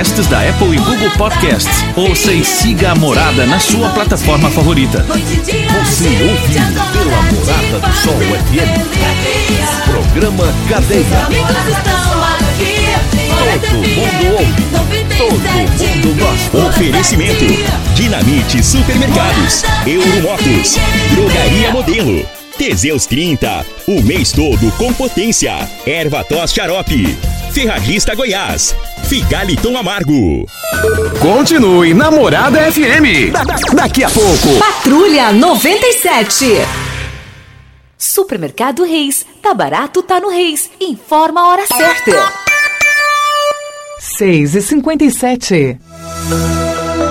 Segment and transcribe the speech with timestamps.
[0.00, 1.84] podcasts da Apple e Google Podcasts.
[1.94, 5.04] Ouça e siga a Morada na sua plataforma favorita.
[5.04, 6.54] Você ouve
[6.92, 8.80] pela Morada do Sol FM.
[9.84, 11.04] Programa Cadeia.
[13.28, 14.70] Todo mundo ouve.
[15.18, 16.56] Todo mundo gosta.
[16.68, 17.44] Oferecimento:
[17.94, 20.78] Dinamite Supermercados, Euromotos,
[21.14, 22.26] Drogaria Modelo,
[22.56, 25.68] Teseus 30, o mês todo com potência.
[25.84, 27.18] Erva tos xarope,
[27.52, 28.74] Ferragista Goiás,
[29.08, 30.46] Figaliton Amargo.
[31.20, 33.30] Continue Namorada FM.
[33.32, 34.58] Da- da- daqui a pouco.
[34.58, 36.46] Patrulha 97.
[37.98, 39.26] Supermercado Reis.
[39.42, 40.70] Tá barato, tá no Reis.
[40.80, 42.32] Informa a hora certa.
[43.98, 45.78] 6 e 57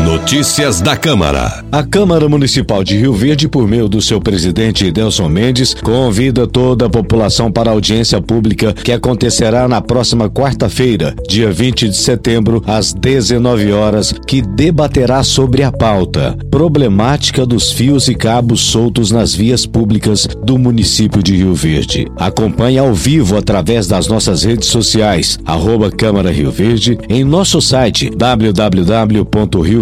[0.03, 1.63] Notícias da Câmara.
[1.71, 6.85] A Câmara Municipal de Rio Verde, por meio do seu presidente Delson Mendes, convida toda
[6.85, 12.63] a população para a audiência pública que acontecerá na próxima quarta-feira, dia 20 de setembro,
[12.65, 19.33] às 19 horas, que debaterá sobre a pauta problemática dos fios e cabos soltos nas
[19.33, 22.07] vias públicas do município de Rio Verde.
[22.17, 28.09] Acompanhe ao vivo através das nossas redes sociais, arroba Câmara Rio Verde, em nosso site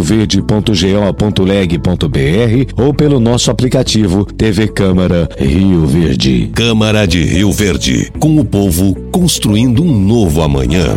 [0.08, 6.50] www.rioverde.go.leg.br ou pelo nosso aplicativo TV Câmara Rio Verde.
[6.54, 8.10] Câmara de Rio Verde.
[8.20, 10.88] Com o povo construindo um novo amanhã.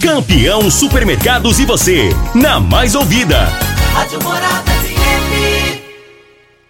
[0.00, 3.44] Campeão Supermercados e você, na mais ouvida.
[3.92, 4.75] Rádio Morada.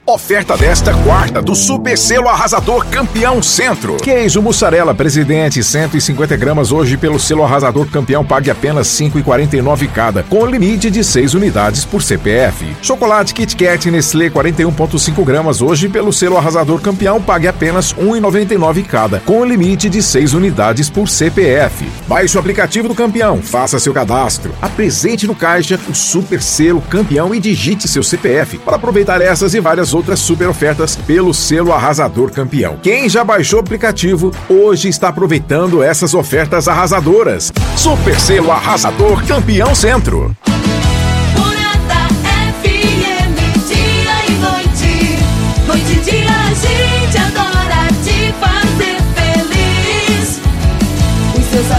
[0.08, 3.96] Oferta desta quarta do Super Selo Arrasador Campeão Centro.
[3.96, 10.46] Queijo mussarela presidente 150 gramas hoje pelo selo Arrasador Campeão pague apenas 5,49 cada, com
[10.46, 12.76] limite de 6 unidades por CPF.
[12.80, 19.18] Chocolate Kit Kat Nestlé 41,5 gramas hoje pelo selo Arrasador Campeão pague apenas 1,99 cada,
[19.18, 21.84] com limite de 6 unidades por CPF.
[22.06, 27.34] Baixe o aplicativo do Campeão, faça seu cadastro, apresente no caixa o Super Selo Campeão
[27.34, 32.30] e digite seu CPF para aproveitar essas e várias outras super ofertas pelo selo Arrasador
[32.30, 32.78] Campeão.
[32.82, 37.52] Quem já baixou o aplicativo hoje está aproveitando essas ofertas arrasadoras.
[37.74, 40.36] Super Selo Arrasador Campeão Centro.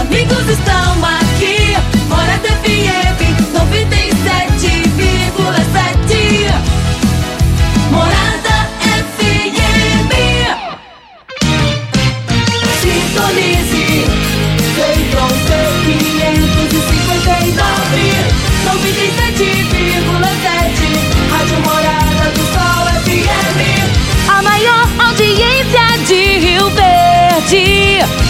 [0.00, 1.76] Amigos estão aqui.
[2.08, 3.18] Morada FM
[3.52, 4.07] 97,7.
[27.50, 28.27] Verde.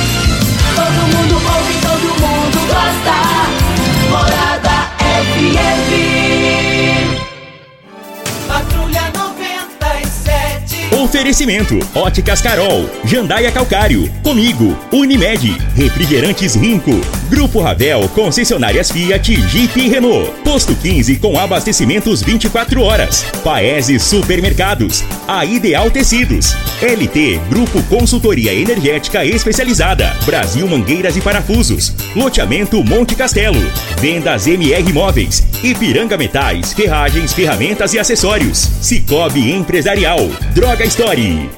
[11.39, 17.01] Oferecimento: Óticas Carol, Jandaia Calcário, Comigo, Unimed, Refrigerantes Rinco,
[17.31, 25.05] Grupo Ravel, Concessionárias Fiat, Jeep e Renault, Posto 15 com abastecimentos 24 horas, Paese Supermercados,
[25.29, 33.61] A Ideal Tecidos, LT Grupo Consultoria Energética Especializada, Brasil Mangueiras e Parafusos, Loteamento Monte Castelo,
[34.01, 40.21] Vendas MR Móveis, Ipiranga Metais, Ferragens, Ferramentas e Acessórios, Cicobi Empresarial,
[40.55, 41.51] Droga Story.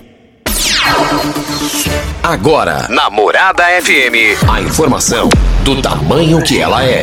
[2.23, 5.29] Agora, na Morada FM, a informação
[5.65, 7.03] do tamanho que ela é.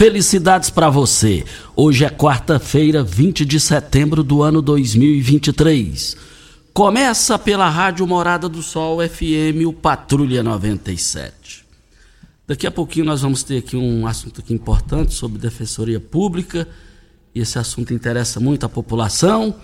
[0.00, 1.44] Felicidades para você.
[1.76, 6.16] Hoje é quarta-feira, 20 de setembro do ano 2023.
[6.72, 11.66] Começa pela Rádio Morada do Sol FM, o Patrulha 97.
[12.46, 16.66] Daqui a pouquinho nós vamos ter aqui um assunto aqui importante sobre defensoria pública.
[17.34, 19.54] E esse assunto interessa muito a população.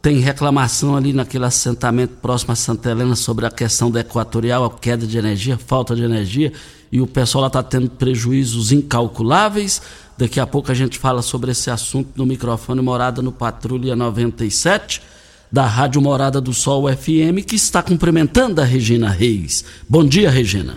[0.00, 4.70] Tem reclamação ali naquele assentamento próximo a Santa Helena sobre a questão da equatorial, a
[4.70, 6.52] queda de energia, falta de energia,
[6.92, 9.80] e o pessoal está tendo prejuízos incalculáveis.
[10.18, 15.00] Daqui a pouco a gente fala sobre esse assunto no microfone Morada no Patrulha 97,
[15.50, 19.64] da Rádio Morada do Sol FM, que está cumprimentando a Regina Reis.
[19.88, 20.76] Bom dia, Regina.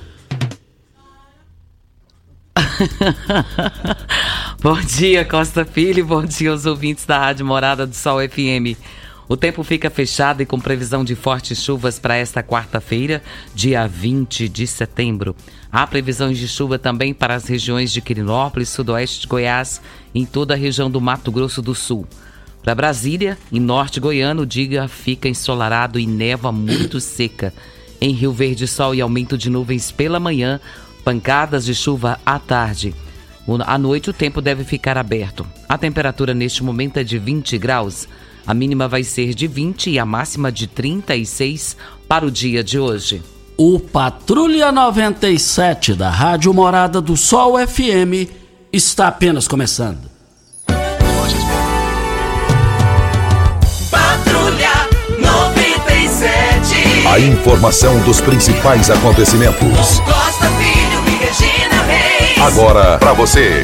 [4.62, 6.06] Bom dia, Costa Filho.
[6.06, 8.78] Bom dia aos ouvintes da Rádio Morada do Sol FM.
[9.28, 13.24] O tempo fica fechado e com previsão de fortes chuvas para esta quarta-feira,
[13.56, 15.36] dia 20 de setembro.
[15.72, 19.82] Há previsões de chuva também para as regiões de Quirinópolis, sudoeste de Goiás
[20.14, 22.06] e em toda a região do Mato Grosso do Sul.
[22.62, 27.54] Para Brasília, em norte goiano, o dia fica ensolarado e neva muito seca.
[28.00, 30.60] Em Rio Verde, sol e aumento de nuvens pela manhã,
[31.04, 32.94] pancadas de chuva à tarde.
[33.66, 35.46] À noite, o tempo deve ficar aberto.
[35.68, 38.08] A temperatura neste momento é de 20 graus.
[38.46, 42.78] A mínima vai ser de 20 e a máxima de 36 para o dia de
[42.78, 43.22] hoje.
[43.58, 48.30] O Patrulha 97 da Rádio Morada do Sol FM
[48.72, 50.12] está apenas começando.
[53.90, 54.72] Patrulha
[55.20, 57.08] 97.
[57.08, 60.00] A informação dos principais acontecimentos.
[60.00, 62.42] Costa Filho e Regina Reis.
[62.42, 63.64] Agora para você.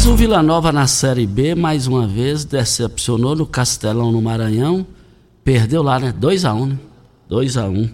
[0.00, 4.86] Mas o Vila Nova na Série B, mais uma vez, decepcionou no Castelão, no Maranhão.
[5.44, 6.10] Perdeu lá, né?
[6.10, 6.78] 2x1, né?
[7.30, 7.92] 2x1.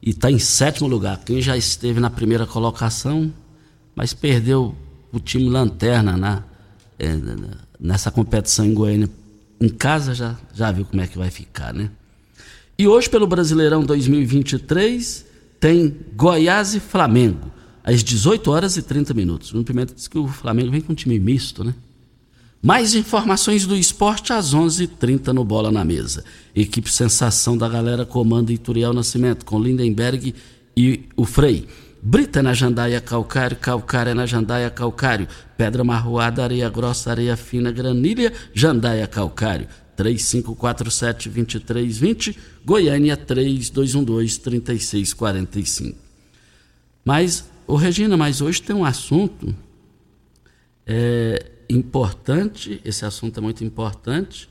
[0.00, 1.22] E está em sétimo lugar.
[1.26, 3.30] Quem já esteve na primeira colocação,
[3.94, 4.74] mas perdeu
[5.12, 6.42] o time lanterna na,
[6.98, 7.14] é,
[7.78, 9.10] nessa competição em Goiânia.
[9.60, 11.90] Em casa já, já viu como é que vai ficar, né?
[12.78, 15.26] E hoje, pelo Brasileirão 2023,
[15.60, 17.55] tem Goiás e Flamengo
[17.86, 19.54] às 18 horas e 30 minutos.
[19.54, 21.72] O Pimenta disse que o Flamengo vem com um time misto, né?
[22.60, 26.24] Mais informações do esporte às 11:30 h 30 no Bola na Mesa.
[26.54, 30.34] Equipe Sensação da Galera comanda Ituriel Nascimento com Lindenberg
[30.76, 31.68] e o Frei.
[32.02, 38.32] Brita na jandaia calcário, calcária na jandaia calcário, pedra marroada, areia grossa, areia fina, granilha,
[38.52, 39.68] jandaia calcário.
[39.96, 45.94] 3547-2320, Goiânia 3212-3645.
[47.04, 49.52] Mas Ô Regina, mas hoje tem um assunto
[50.86, 54.48] é, importante, esse assunto é muito importante,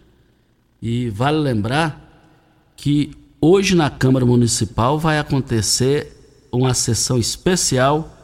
[0.81, 6.11] e vale lembrar que hoje na Câmara Municipal vai acontecer
[6.51, 8.17] uma sessão especial,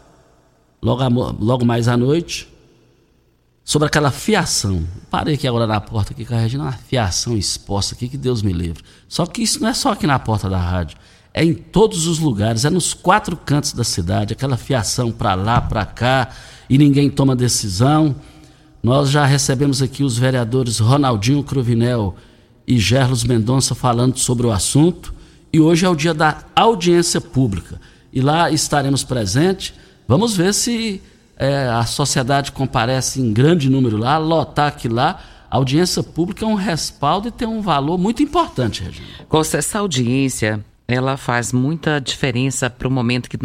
[0.82, 1.02] logo,
[1.40, 2.50] logo mais à noite,
[3.64, 4.86] sobre aquela fiação.
[5.10, 8.42] Parei aqui agora na porta aqui com a Regina, uma fiação exposta aqui, que Deus
[8.42, 8.84] me livre.
[9.08, 10.98] Só que isso não é só aqui na porta da rádio
[11.34, 15.62] é em todos os lugares, é nos quatro cantos da cidade, aquela fiação para lá,
[15.62, 16.30] para cá,
[16.70, 18.16] e ninguém toma decisão.
[18.84, 22.16] Nós já recebemos aqui os vereadores Ronaldinho Cruvinel
[22.68, 25.14] e Gerlos Mendonça falando sobre o assunto,
[25.54, 27.80] e hoje é o dia da audiência pública.
[28.12, 29.74] E lá estaremos presentes.
[30.08, 31.02] Vamos ver se
[31.38, 35.20] é, a sociedade comparece em grande número lá, lotar aqui lá.
[35.50, 39.08] A audiência pública é um respaldo e tem um valor muito importante, Regina.
[39.28, 43.38] Com essa audiência, ela faz muita diferença para o momento que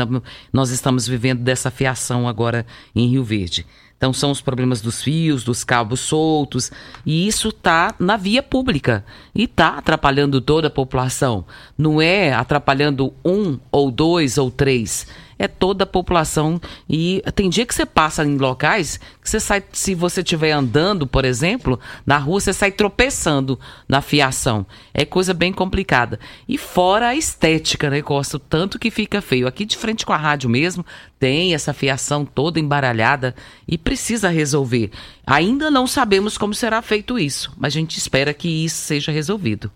[0.52, 3.64] nós estamos vivendo dessa fiação agora em Rio Verde.
[3.96, 6.70] Então são os problemas dos fios, dos cabos soltos,
[7.04, 9.04] e isso está na via pública
[9.34, 11.46] e está atrapalhando toda a população.
[11.78, 15.06] Não é atrapalhando um ou dois ou três
[15.38, 16.60] é toda a população.
[16.88, 21.06] E tem dia que você passa em locais que você sai, se você estiver andando,
[21.06, 24.66] por exemplo, na rua, você sai tropeçando na fiação.
[24.94, 26.18] É coisa bem complicada.
[26.48, 28.38] E fora a estética, né, Costa?
[28.38, 29.46] Tanto que fica feio.
[29.46, 30.84] Aqui de frente com a rádio mesmo,
[31.18, 33.34] tem essa fiação toda embaralhada
[33.66, 34.90] e precisa resolver.
[35.26, 39.70] Ainda não sabemos como será feito isso, mas a gente espera que isso seja resolvido.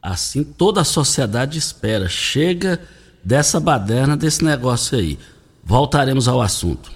[0.00, 2.08] Assim toda a sociedade espera.
[2.08, 2.80] Chega
[3.26, 5.18] dessa baderna, desse negócio aí.
[5.64, 6.92] Voltaremos ao assunto.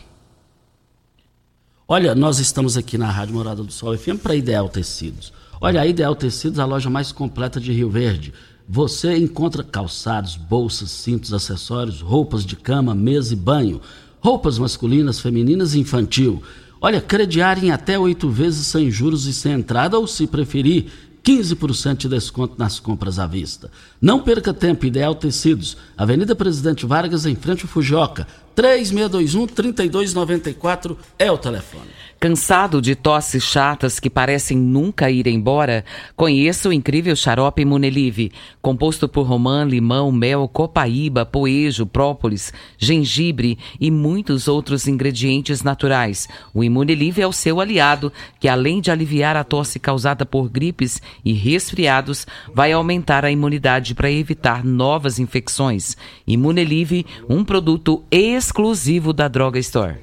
[1.88, 5.32] Olha, nós estamos aqui na Rádio Morada do Sol FM para Ideal Tecidos.
[5.60, 8.32] Olha, a Ideal Tecidos é a loja mais completa de Rio Verde.
[8.68, 13.80] Você encontra calçados, bolsas, cintos, acessórios, roupas de cama, mesa e banho,
[14.20, 16.40] roupas masculinas, femininas e infantil.
[16.80, 21.96] Olha, crediar em até oito vezes sem juros e sem entrada, ou se preferir, 15%
[21.96, 23.70] de desconto nas compras à vista.
[24.00, 28.26] Não perca tempo, Ideal Tecidos, Avenida Presidente Vargas, em frente ao Fujoca.
[28.60, 32.00] 3621-3294 é o telefone.
[32.20, 35.82] Cansado de tosses chatas que parecem nunca ir embora?
[36.14, 43.90] Conheça o incrível xarope Imunelive, composto por romã, limão, mel, copaíba, poejo, própolis, gengibre e
[43.90, 46.28] muitos outros ingredientes naturais.
[46.52, 51.00] O Imunelive é o seu aliado, que além de aliviar a tosse causada por gripes
[51.24, 55.96] e resfriados, vai aumentar a imunidade para evitar novas infecções.
[56.26, 58.04] Imunelive, um produto
[58.50, 59.96] exclusivo da Droga Store.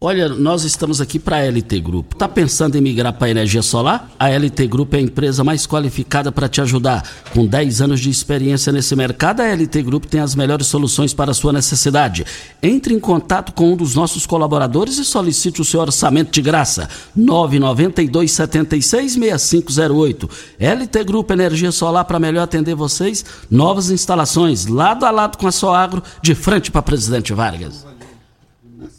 [0.00, 2.14] Olha, nós estamos aqui para a LT Grupo.
[2.14, 4.08] Tá pensando em migrar para energia solar?
[4.16, 7.02] A LT Grupo é a empresa mais qualificada para te ajudar.
[7.34, 11.32] Com 10 anos de experiência nesse mercado, a LT Grupo tem as melhores soluções para
[11.32, 12.24] a sua necessidade.
[12.62, 16.88] Entre em contato com um dos nossos colaboradores e solicite o seu orçamento de graça.
[17.16, 20.30] 992 76 6508.
[20.60, 23.24] LT Grupo Energia Solar para melhor atender vocês.
[23.50, 27.97] Novas instalações, lado a lado com a Soagro, de frente para Presidente Vargas.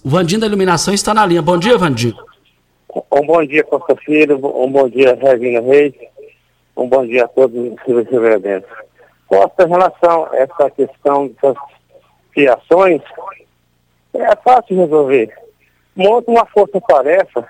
[0.03, 1.41] O Vandinho da Iluminação está na linha.
[1.41, 2.15] Bom dia, Vandinho.
[3.12, 4.36] Um bom dia, Costa Filho.
[4.36, 5.93] Um bom dia, Regina Reis.
[6.75, 7.57] Um bom dia a todos
[7.88, 8.69] os reverentes.
[9.25, 11.55] Costa, em relação a essa questão das
[12.33, 13.01] fiações,
[14.13, 15.33] é fácil resolver.
[15.95, 17.48] Monta uma força-tarefa,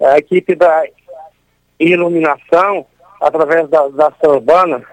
[0.00, 0.84] a equipe da
[1.80, 2.86] iluminação,
[3.20, 4.84] através da, da ação urbana,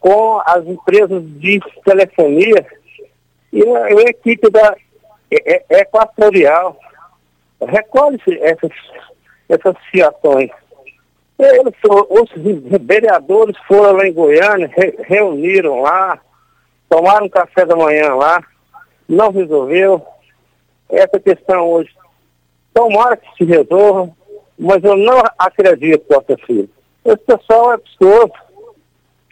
[0.00, 2.66] com as empresas de telefonia
[3.52, 4.76] e a, a equipe da
[5.30, 6.76] é, é, é equatorial.
[7.60, 8.70] Recolhe-se essas,
[9.48, 10.50] essas fiações.
[11.38, 12.30] Eles, os
[12.82, 16.20] vereadores foram lá em Goiânia, re, reuniram lá,
[16.88, 18.42] tomaram café da manhã lá,
[19.08, 20.04] não resolveu.
[20.88, 21.90] Essa questão hoje,
[22.74, 24.10] tomara que se resolva,
[24.58, 26.68] mas eu não acredito, Costa Filho.
[27.04, 28.30] Esse pessoal é pessoa,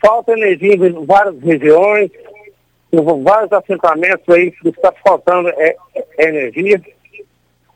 [0.00, 2.10] falta energia em várias regiões,
[3.02, 6.80] vários assentamentos aí que está faltando é, é energia.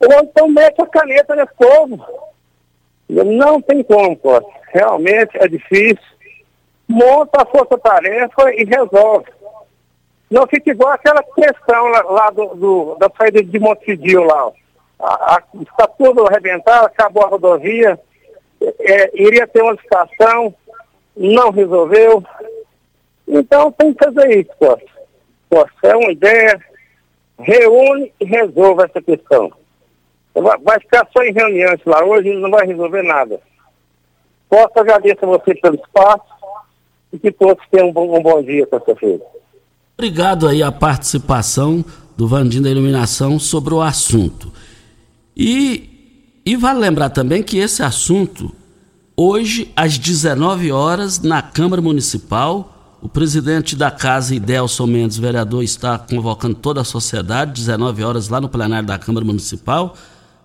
[0.00, 2.04] Ou então mete a caneta nesse povo.
[3.08, 4.50] Não tem como, Costa.
[4.68, 5.98] Realmente é difícil.
[6.88, 9.26] Monta a força-tarefa e resolve.
[10.30, 14.52] Não fica igual aquela questão lá, lá do, do, da saída de Montevideo lá.
[15.60, 17.98] Está tudo arrebentado, acabou a rodovia,
[18.60, 20.54] é, iria ter uma estação,
[21.16, 22.22] não resolveu.
[23.26, 24.99] Então tem que fazer isso, Costa
[25.82, 26.60] é uma ideia,
[27.38, 29.52] reúne e resolve essa questão.
[30.34, 33.40] Vai, vai ficar só em reuniões lá hoje e não vai resolver nada.
[34.48, 36.24] Posso agradecer a você pelo espaço
[37.12, 39.22] e que todos tenham um bom, um bom dia, terça-feira.
[39.96, 41.84] Obrigado aí a participação
[42.16, 44.52] do Vandinho da Iluminação sobre o assunto.
[45.36, 48.54] E, e vale lembrar também que esse assunto,
[49.16, 55.98] hoje, às 19 horas, na Câmara Municipal, o presidente da casa, Idelson Mendes, vereador, está
[55.98, 59.96] convocando toda a sociedade, 19 horas, lá no plenário da Câmara Municipal,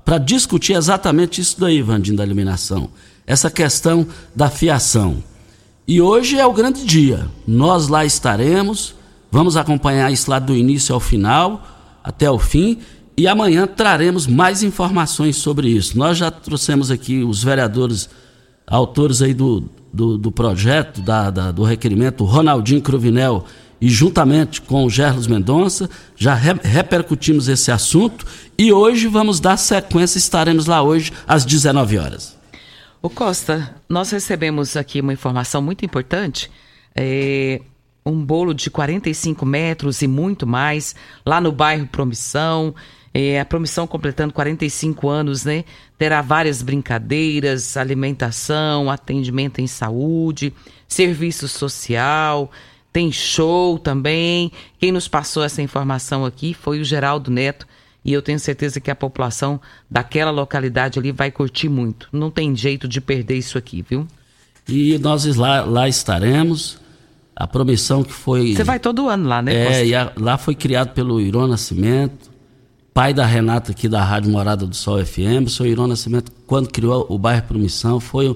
[0.06, 2.90] para discutir exatamente isso daí, Vandinho, da iluminação.
[3.28, 5.22] Essa questão da fiação.
[5.88, 7.28] E hoje é o grande dia.
[7.46, 8.96] Nós lá estaremos,
[9.32, 11.62] vamos acompanhar isso lá do início ao final,
[12.04, 12.80] até o fim,
[13.18, 15.98] e amanhã traremos mais informações sobre isso.
[15.98, 18.10] Nós já trouxemos aqui os vereadores,
[18.66, 23.46] autores aí do, do, do projeto, da, da, do requerimento, Ronaldinho Cruvinel,
[23.80, 28.26] e juntamente com o Gerlos Mendonça, já re, repercutimos esse assunto
[28.58, 32.36] e hoje vamos dar sequência, estaremos lá hoje às 19 horas.
[33.02, 36.50] O Costa, nós recebemos aqui uma informação muito importante.
[36.96, 37.62] É,
[38.06, 42.74] um bolo de 45 metros e muito mais, lá no bairro Promissão.
[43.18, 45.64] É, a Promissão completando 45 anos, né?
[45.98, 50.52] Terá várias brincadeiras, alimentação, atendimento em saúde,
[50.86, 52.52] serviço social,
[52.92, 54.52] tem show também.
[54.78, 57.66] Quem nos passou essa informação aqui foi o Geraldo Neto.
[58.04, 62.10] E eu tenho certeza que a população daquela localidade ali vai curtir muito.
[62.12, 64.06] Não tem jeito de perder isso aqui, viu?
[64.68, 66.84] E nós lá, lá estaremos.
[67.34, 68.56] A promissão que foi.
[68.56, 69.54] Você vai todo ano lá, né?
[69.54, 72.35] É, e a, lá foi criado pelo Irô Nascimento
[72.96, 76.70] pai da Renata aqui da Rádio Morada do Sol FM, o senhor Irão Nascimento, quando
[76.70, 78.34] criou o bairro Promissão, foi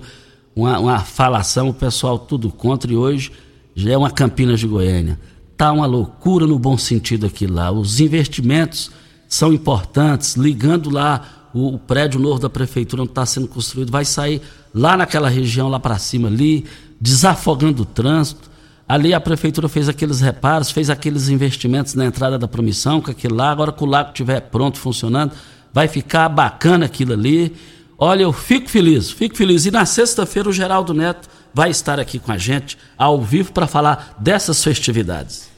[0.54, 3.32] uma, uma falação, o pessoal tudo contra, e hoje
[3.74, 5.18] já é uma Campinas de Goiânia.
[5.56, 7.72] Tá uma loucura no bom sentido aqui lá.
[7.72, 8.92] Os investimentos
[9.30, 14.04] são importantes, ligando lá o, o prédio novo da prefeitura onde está sendo construído, vai
[14.04, 14.42] sair
[14.76, 16.66] lá naquela região, lá para cima ali,
[17.00, 18.49] desafogando o trânsito.
[18.90, 23.36] Ali a prefeitura fez aqueles reparos, fez aqueles investimentos na entrada da promissão, com aquilo
[23.36, 23.52] lá.
[23.52, 25.32] Agora que o lago estiver pronto, funcionando,
[25.72, 27.56] vai ficar bacana aquilo ali.
[28.00, 29.68] Olha, eu fico feliz, fico feliz.
[29.68, 33.68] E na sexta-feira o Geraldo Neto vai estar aqui com a gente, ao vivo, para
[33.68, 35.52] falar dessas festividades.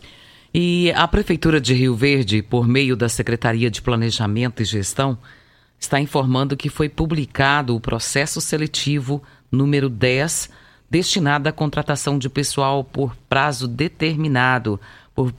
[0.53, 5.17] E a Prefeitura de Rio Verde, por meio da Secretaria de Planejamento e Gestão,
[5.79, 10.49] está informando que foi publicado o processo seletivo número 10
[10.91, 14.77] destinada à contratação de pessoal por prazo determinado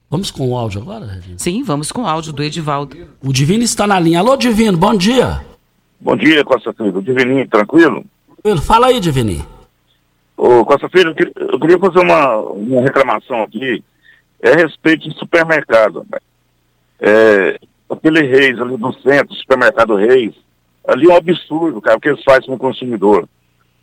[0.09, 1.37] Vamos com o áudio agora, Regina?
[1.37, 2.97] Sim, vamos com o áudio do Edivaldo.
[3.23, 4.19] O Divino está na linha.
[4.19, 5.43] Alô, Divino, bom dia.
[5.99, 7.01] Bom dia, Costa Filho.
[7.01, 8.05] Divininho, tranquilo?
[8.61, 9.45] Fala aí, Divininho.
[10.43, 13.83] Ô, Costa Filho, eu queria fazer uma, uma reclamação aqui.
[14.41, 16.03] É a respeito de supermercado.
[16.99, 20.33] É, aquele Reis ali no centro, supermercado Reis,
[20.87, 23.29] ali é um absurdo, cara, o que eles fazem com o consumidor.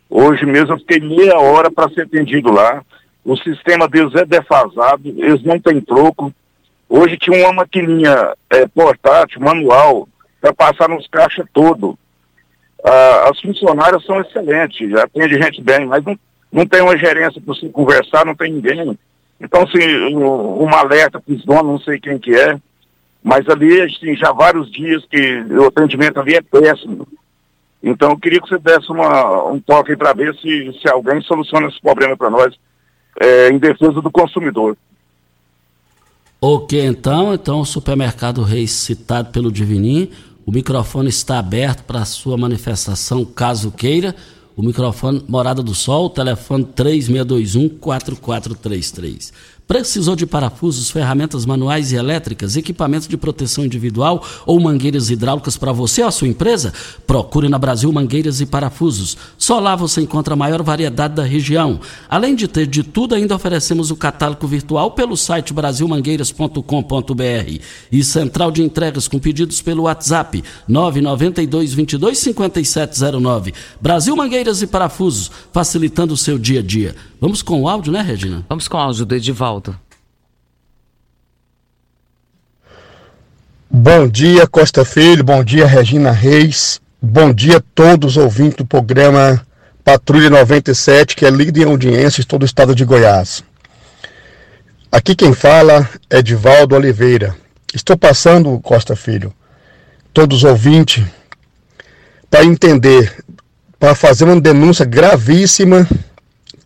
[0.09, 2.83] Hoje mesmo eu fiquei meia hora para ser atendido lá.
[3.23, 6.33] O sistema deles é defasado, eles não têm troco.
[6.89, 10.09] Hoje tinha uma maquininha é, portátil, manual,
[10.41, 11.97] para passar nos caixas todo.
[12.83, 16.19] Ah, as funcionárias são excelentes, atende gente bem, mas não,
[16.51, 18.97] não tem uma gerência para você conversar, não tem ninguém.
[19.39, 22.57] Então, assim, uma alerta para os donos, não sei quem que é,
[23.23, 27.07] mas ali, assim, já vários dias que o atendimento ali é péssimo.
[27.81, 31.67] Então, eu queria que você desse uma, um toque para ver se, se alguém soluciona
[31.67, 32.53] esse problema para nós,
[33.19, 34.77] é, em defesa do consumidor.
[36.41, 40.09] Ok, então, então o supermercado Reis citado pelo Divininho,
[40.45, 44.15] o microfone está aberto para sua manifestação, caso queira.
[44.55, 49.33] O microfone Morada do Sol, telefone 3621 4433.
[49.69, 55.71] Precisou de parafusos, ferramentas manuais e elétricas, equipamentos de proteção individual ou mangueiras hidráulicas para
[55.71, 56.73] você ou a sua empresa?
[57.05, 59.15] Procure na Brasil Mangueiras e Parafusos.
[59.37, 61.79] Só lá você encontra a maior variedade da região.
[62.09, 67.61] Além de ter de tudo, ainda oferecemos o catálogo virtual pelo site brasilmangueiras.com.br
[67.91, 73.53] e central de entregas com pedidos pelo WhatsApp 992 22 5709.
[73.79, 76.95] Brasil Mangueiras e Parafusos, facilitando o seu dia a dia.
[77.21, 78.45] Vamos com o áudio, né, Regina?
[78.47, 79.58] Vamos com o áudio do Edivaldo.
[83.69, 85.23] Bom dia, Costa Filho.
[85.23, 86.81] Bom dia, Regina Reis.
[87.01, 89.45] Bom dia a todos os ouvintes do programa
[89.83, 93.43] Patrulha 97, que é líder em audiência em todo o estado de Goiás.
[94.91, 97.35] Aqui quem fala é Edivaldo Oliveira.
[97.73, 99.33] Estou passando, Costa Filho,
[100.11, 101.05] todos os ouvintes,
[102.29, 103.23] para entender,
[103.79, 105.87] para fazer uma denúncia gravíssima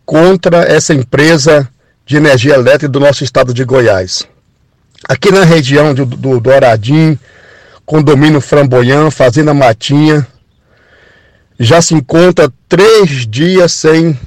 [0.04, 1.68] contra essa empresa
[2.06, 4.26] de energia elétrica do nosso estado de Goiás.
[5.08, 7.18] Aqui na região do, do Douradinho,
[7.84, 10.26] condomínio Framboyã, Fazenda Matinha,
[11.58, 14.18] já se encontra três dias sem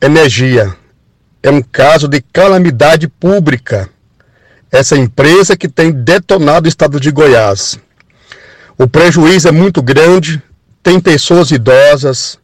[0.00, 0.74] energia.
[1.42, 3.88] É um caso de calamidade pública.
[4.70, 7.78] Essa empresa que tem detonado o estado de Goiás.
[8.76, 10.42] O prejuízo é muito grande,
[10.82, 12.38] tem pessoas idosas,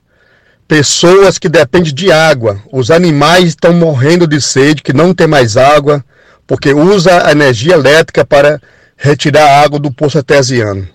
[0.67, 2.61] pessoas que dependem de água.
[2.73, 6.05] Os animais estão morrendo de sede, que não tem mais água,
[6.47, 8.61] porque usa a energia elétrica para
[8.97, 10.89] retirar a água do poço artesiano.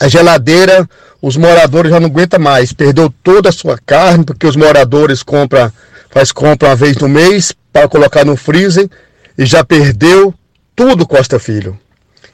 [0.00, 0.88] A geladeira,
[1.20, 5.72] os moradores já não aguentam mais, perdeu toda a sua carne, porque os moradores compram,
[6.10, 8.88] faz compra uma vez no mês para colocar no freezer
[9.36, 10.32] e já perdeu
[10.74, 11.78] tudo, Costa Filho.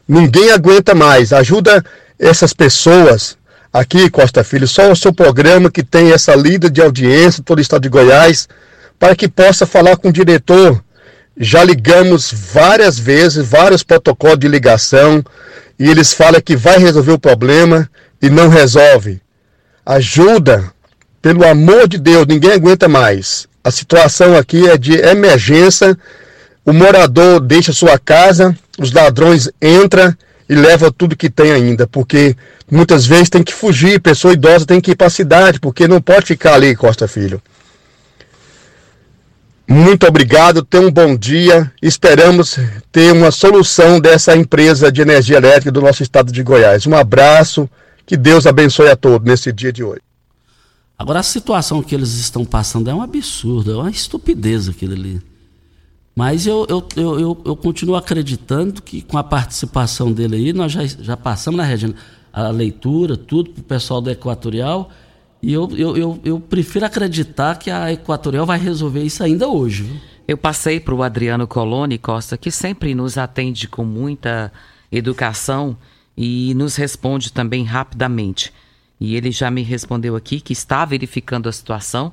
[0.07, 1.33] Ninguém aguenta mais.
[1.33, 1.83] Ajuda
[2.19, 3.37] essas pessoas
[3.75, 7.61] aqui, Costa Filho, só o seu programa que tem essa lida de audiência, todo o
[7.61, 8.49] estado de Goiás,
[9.01, 10.81] para que possa falar com o diretor.
[11.37, 15.25] Já ligamos várias vezes, vários protocolos de ligação,
[15.77, 17.91] e eles falam que vai resolver o problema
[18.23, 19.21] e não resolve.
[19.85, 20.73] Ajuda,
[21.21, 23.49] pelo amor de Deus, ninguém aguenta mais.
[23.65, 25.99] A situação aqui é de emergência.
[26.65, 30.15] O morador deixa sua casa, os ladrões entram
[30.49, 32.37] e leva tudo que tem ainda, porque
[32.71, 36.01] muitas vezes tem que fugir, pessoa idosa tem que ir para a cidade, porque não
[36.01, 37.41] pode ficar ali, Costa Filho.
[39.67, 41.73] Muito obrigado, tenha um bom dia.
[41.81, 42.59] Esperamos
[42.93, 46.87] ter uma solução dessa empresa de energia elétrica do nosso estado de Goiás.
[46.87, 47.69] Um abraço,
[48.05, 50.03] que Deus abençoe a todos nesse dia de hoje.
[50.99, 55.21] Agora, a situação que eles estão passando é um absurdo, é uma estupidez aquilo ali.
[56.15, 60.87] Mas eu, eu, eu, eu, continuo acreditando que com a participação dele aí, nós já,
[60.87, 61.95] já passamos na Regina
[62.33, 64.91] a leitura, tudo para o pessoal do Equatorial.
[65.43, 69.83] E eu, eu, eu, eu, prefiro acreditar que a Equatorial vai resolver isso ainda hoje.
[69.83, 69.97] Viu?
[70.27, 74.53] Eu passei para o Adriano Coloni Costa, que sempre nos atende com muita
[74.91, 75.77] educação
[76.17, 78.53] e nos responde também rapidamente.
[78.99, 82.13] E ele já me respondeu aqui que está verificando a situação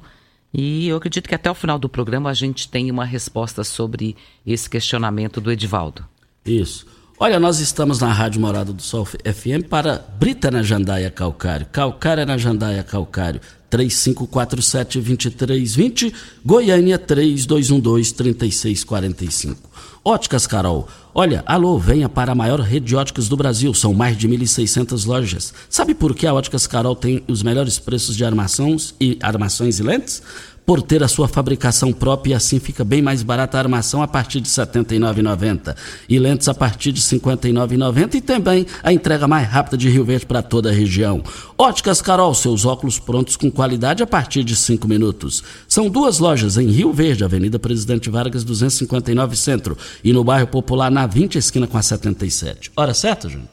[0.54, 4.18] e eu acredito que até o final do programa a gente tem uma resposta sobre
[4.46, 6.04] esse questionamento do Edivaldo.
[6.46, 6.86] Isso.
[7.20, 12.26] Olha, nós estamos na Rádio Morada do Sol FM para Brita na Jandaia Calcário, Calcária
[12.26, 13.40] na Jandaia Calcário,
[13.72, 16.12] 3547-2320,
[16.44, 19.56] Goiânia 3212-3645.
[20.04, 20.90] Óticas Carol.
[21.14, 23.74] Olha, alô, venha para a maior rede de óticas do Brasil.
[23.74, 25.54] São mais de 1.600 lojas.
[25.70, 29.84] Sabe por que a Óticas Carol tem os melhores preços de armações e armações e
[29.84, 30.24] lentes?
[30.66, 34.08] Por ter a sua fabricação própria e assim fica bem mais barata a armação a
[34.08, 35.76] partir de R$ 79,90
[36.08, 40.06] e lentes a partir de R$ 59,90 e também a entrega mais rápida de Rio
[40.06, 41.24] Verde para toda a região.
[41.58, 45.44] Óticas Carol, seus óculos prontos com qualidade a partir de 5 minutos.
[45.68, 50.92] São duas lojas em Rio Verde, Avenida Presidente Vargas 259 Centro e no bairro Popular
[50.92, 52.72] na 20 esquina com a 77.
[52.76, 53.50] Hora certa, Júnior?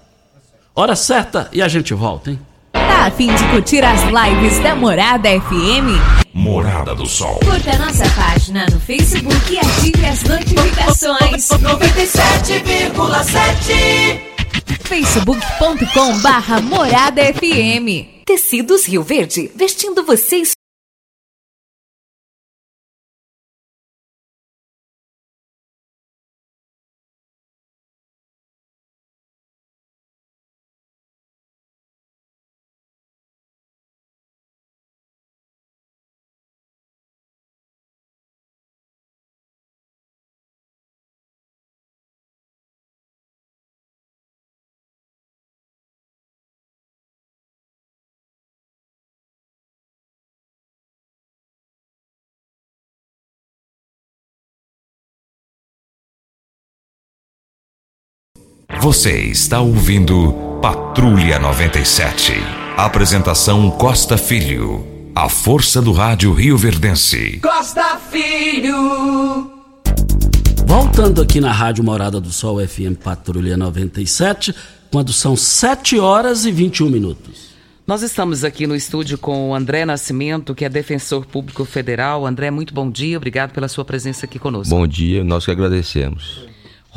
[0.74, 2.38] Hora certa e a gente volta, hein?
[2.88, 6.00] Tá a fim de curtir as lives da Morada FM?
[6.32, 7.38] Morada do Sol.
[7.44, 11.48] Curta nossa página no Facebook e ative as notificações.
[11.48, 14.20] 97,7
[14.84, 18.24] facebook.com barra Morada FM.
[18.24, 20.57] Tecidos Rio Verde, vestindo vocês.
[58.76, 62.34] Você está ouvindo Patrulha 97.
[62.76, 64.86] Apresentação Costa Filho.
[65.16, 67.40] A força do rádio Rio Verdense.
[67.40, 69.50] Costa Filho.
[70.64, 74.54] Voltando aqui na Rádio Morada do Sol FM Patrulha 97,
[74.92, 77.48] quando são 7 horas e 21 minutos.
[77.86, 82.26] Nós estamos aqui no estúdio com o André Nascimento, que é defensor público federal.
[82.26, 84.72] André, muito bom dia, obrigado pela sua presença aqui conosco.
[84.72, 86.47] Bom dia, nós que agradecemos.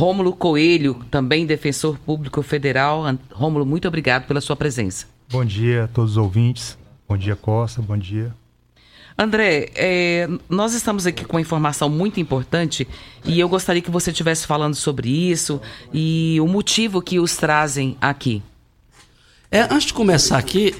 [0.01, 3.03] Rômulo Coelho, também defensor público federal.
[3.31, 5.05] Rômulo, muito obrigado pela sua presença.
[5.29, 6.75] Bom dia a todos os ouvintes.
[7.07, 7.83] Bom dia, Costa.
[7.83, 8.33] Bom dia.
[9.15, 12.87] André, é, nós estamos aqui com uma informação muito importante
[13.23, 15.61] e eu gostaria que você estivesse falando sobre isso
[15.93, 18.41] e o motivo que os trazem aqui.
[19.51, 20.73] É, antes de começar aqui,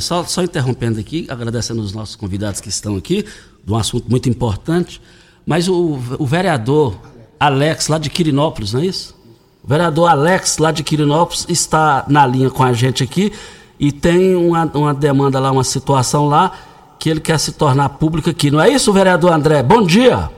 [0.00, 3.24] só, só interrompendo aqui, agradecendo os nossos convidados que estão aqui,
[3.64, 5.02] de um assunto muito importante,
[5.44, 6.96] mas o, o vereador
[7.38, 9.16] Alex, lá de Quirinópolis, não é isso?
[9.62, 13.32] O vereador Alex, lá de Quirinópolis, está na linha com a gente aqui
[13.78, 16.52] e tem uma, uma demanda lá, uma situação lá,
[16.98, 18.50] que ele quer se tornar pública aqui.
[18.50, 19.62] Não é isso, vereador André?
[19.62, 20.30] Bom dia.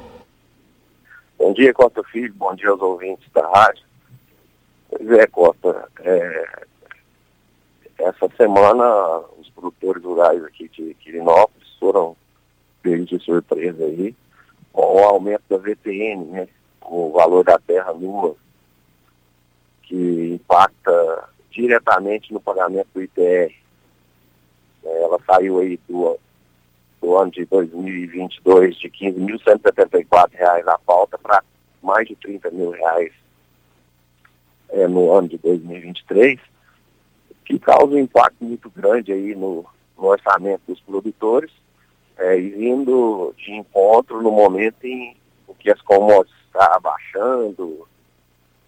[1.38, 2.34] Bom dia, Costa Filho.
[2.34, 3.82] Bom dia aos ouvintes da rádio.
[4.90, 5.88] Pois é, Costa.
[6.00, 6.66] É...
[7.98, 12.16] Essa semana, os produtores rurais aqui de Quirinópolis foram
[12.82, 14.14] pegos de surpresa aí
[14.72, 16.48] com o aumento da VTN, né?
[16.90, 18.34] O valor da terra nua,
[19.84, 23.54] que impacta diretamente no pagamento do ITR.
[24.84, 26.18] É, ela saiu aí do,
[27.00, 31.44] do ano de 2022 de R$ 15.174 a pauta para
[31.80, 33.12] mais de 30 mil reais
[34.70, 36.40] é, no ano de 2023,
[37.44, 39.64] que causa um impacto muito grande aí no,
[39.96, 41.52] no orçamento dos produtores,
[42.18, 45.16] é, e vindo de encontro no momento em
[45.58, 47.86] que as commodities está abaixando,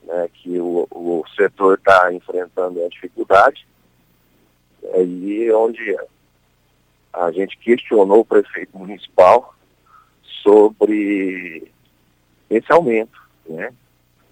[0.05, 3.67] né, que o, o setor está enfrentando a dificuldade,
[4.95, 5.97] aí é onde
[7.13, 9.55] a gente questionou o prefeito municipal
[10.43, 11.71] sobre
[12.49, 13.21] esse aumento.
[13.47, 13.73] Né?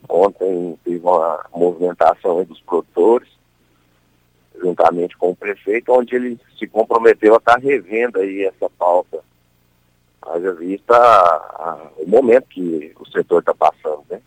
[0.09, 3.29] Ontem teve uma movimentação dos produtores,
[4.61, 9.23] juntamente com o prefeito, onde ele se comprometeu a estar tá revendo aí essa pauta
[10.23, 14.21] haja vista a, a, o momento que o setor está passando, né?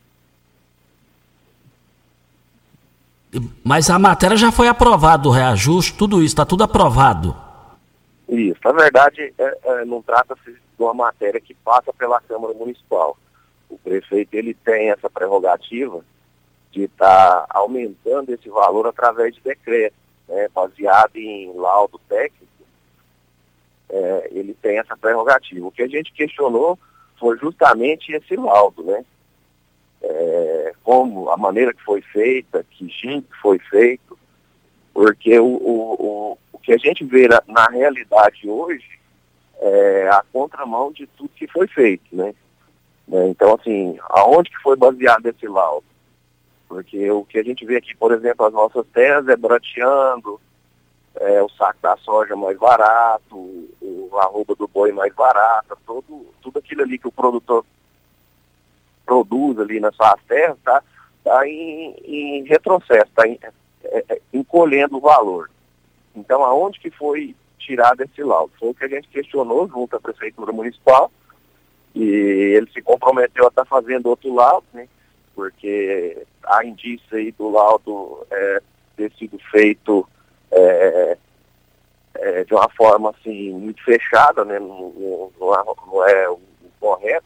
[3.64, 7.36] Mas a matéria já foi aprovada, o reajuste, tudo isso, está tudo aprovado.
[8.30, 13.18] Isso, na verdade, é, é, não trata-se de uma matéria que passa pela Câmara Municipal.
[13.70, 16.02] O prefeito ele tem essa prerrogativa
[16.72, 19.96] de estar tá aumentando esse valor através de decreto,
[20.28, 22.53] né, baseado em laudo técnico
[23.94, 25.68] é, ele tem essa prerrogativa.
[25.68, 26.80] O que a gente questionou
[27.20, 29.06] foi justamente esse laudo, né?
[30.02, 34.18] É, como a maneira que foi feita, que jeito foi feito,
[34.94, 39.00] porque o, o, o, o que a gente vê na, na, realidade hoje
[39.62, 42.34] é a contramão de tudo que foi feito, né?
[43.12, 45.86] É, então, assim, aonde que foi baseado esse laudo?
[46.68, 50.42] Porque o que a gente vê aqui, por exemplo, as nossas terras é brateando,
[51.19, 56.26] é, o saco da soja mais barato, o, a roupa do boi mais barata, todo,
[56.41, 57.65] tudo aquilo ali que o produtor
[59.06, 60.82] produz ali nas suas terras está
[61.23, 65.49] tá em, em retrocesso, está é, é, encolhendo o valor.
[66.15, 68.54] Então, aonde que foi tirado esse laudo?
[68.60, 71.12] Foi o que a gente questionou junto à Prefeitura Municipal,
[71.95, 74.88] e ele se comprometeu a estar tá fazendo outro laudo, né?
[75.36, 78.62] porque há indícios aí do laudo é,
[78.95, 80.08] ter sido feito
[80.56, 81.18] é,
[82.16, 84.60] é, de uma forma assim muito fechada, né?
[84.60, 86.39] não, não, não é, o,
[86.80, 87.26] correto,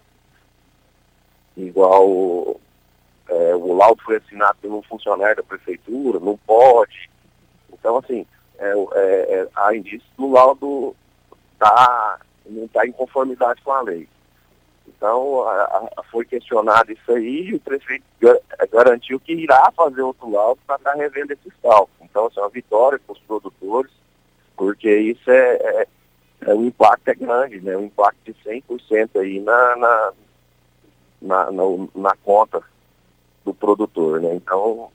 [1.55, 2.59] igual
[3.27, 7.09] é, o laudo foi assinado pelo funcionário da prefeitura, não pode.
[7.73, 8.25] Então, assim,
[8.59, 10.95] é, é, é há indícios do laudo
[11.57, 14.07] tá, não está em conformidade com a lei.
[14.97, 18.03] Então, a, a, foi questionado isso aí e o prefeito
[18.71, 21.91] garantiu que irá fazer outro laudo para estar tá revendo esse saldo.
[22.01, 23.91] Então, isso é uma vitória para os produtores,
[24.55, 25.87] porque isso é, é,
[26.41, 27.77] é, o impacto é grande, né?
[27.77, 30.13] O impacto de 100% aí na, na,
[31.21, 32.63] na, na, na conta
[33.45, 34.33] do produtor, né?
[34.33, 34.89] Então,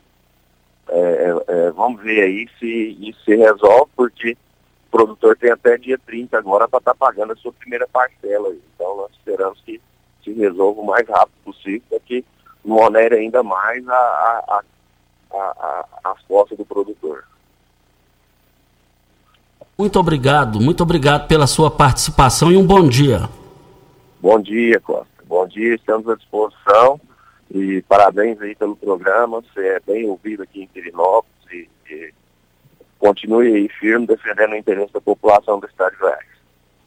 [0.89, 2.67] é, é, é, vamos ver aí se
[3.09, 7.35] isso se resolve, porque o produtor tem até dia 30 agora para estar tá pagando
[7.35, 8.53] a sua primeira parcela.
[8.75, 9.81] Então, nós esperamos que
[10.23, 12.25] se resolva o mais rápido possível, para que
[12.65, 14.63] não onere ainda mais a, a,
[15.33, 17.25] a, a, as costas do produtor.
[19.77, 23.29] Muito obrigado, muito obrigado pela sua participação e um bom dia.
[24.21, 25.09] Bom dia, Costa.
[25.25, 27.01] Bom dia, estamos à disposição
[27.51, 29.41] e parabéns aí pelo programa.
[29.41, 32.15] Você é bem ouvido aqui em Pirinópolis e, e
[32.99, 36.32] continue aí firme defendendo o interesse da população do Estado de Goiás.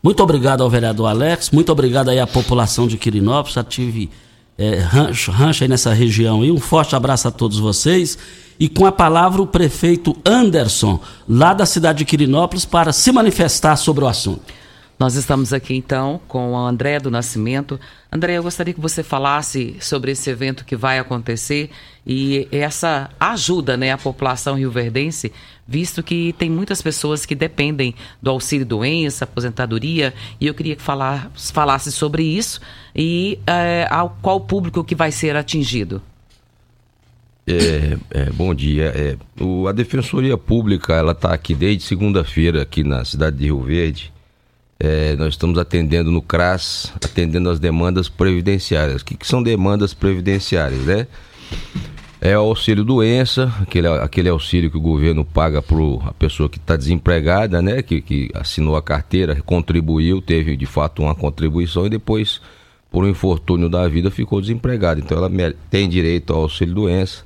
[0.06, 4.12] Muito obrigado ao vereador Alex, muito obrigado aí à população de Quirinópolis, já tive
[4.56, 6.52] é, rancho, rancho aí nessa região aí.
[6.52, 8.16] Um forte abraço a todos vocês.
[8.60, 13.78] E com a palavra o prefeito Anderson, lá da cidade de Quirinópolis, para se manifestar
[13.78, 14.44] sobre o assunto.
[14.98, 17.78] Nós estamos aqui então com o André do Nascimento.
[18.10, 21.70] André, eu gostaria que você falasse sobre esse evento que vai acontecer
[22.08, 25.34] e essa ajuda né, à população rioverdense,
[25.68, 30.82] visto que tem muitas pessoas que dependem do auxílio doença, aposentadoria, e eu queria que
[30.82, 32.62] falar, falasse sobre isso
[32.96, 36.02] e é, ao, qual público que vai ser atingido.
[37.46, 38.94] É, é, bom dia.
[38.96, 43.60] É, o, a Defensoria Pública ela está aqui desde segunda-feira aqui na cidade de Rio
[43.62, 44.15] Verde
[44.80, 49.02] é, nós estamos atendendo no CRAS, atendendo as demandas previdenciárias.
[49.02, 51.08] O que, que são demandas previdenciárias, né?
[52.20, 56.58] É o auxílio doença, aquele, aquele auxílio que o governo paga para a pessoa que
[56.58, 57.82] está desempregada, né?
[57.82, 62.42] Que, que assinou a carteira, contribuiu, teve de fato uma contribuição e depois,
[62.92, 65.00] por um infortúnio da vida, ficou desempregada.
[65.00, 65.32] Então ela
[65.70, 67.24] tem direito ao auxílio doença.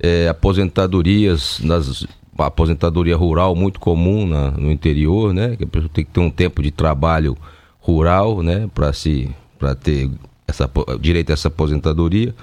[0.00, 2.06] É, aposentadorias nas
[2.46, 5.56] aposentadoria rural muito comum na, no interior, né?
[5.56, 7.36] Que a pessoa tem que ter um tempo de trabalho
[7.80, 8.68] rural, né?
[8.74, 10.08] Para se para ter
[10.46, 10.70] essa
[11.00, 12.34] direito a essa aposentadoria.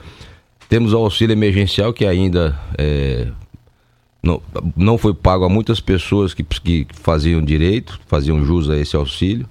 [0.67, 3.27] Temos o auxílio emergencial que ainda é,
[4.21, 4.41] não,
[4.75, 9.47] não foi pago a muitas pessoas que, que faziam direito, faziam jus a esse auxílio.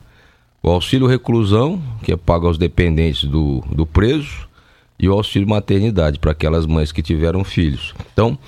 [0.63, 4.49] O auxílio reclusão, que é pago aos dependentes do, do preso,
[4.99, 7.95] e o auxílio maternidade para aquelas mães que tiveram filhos.
[8.13, 8.39] Então,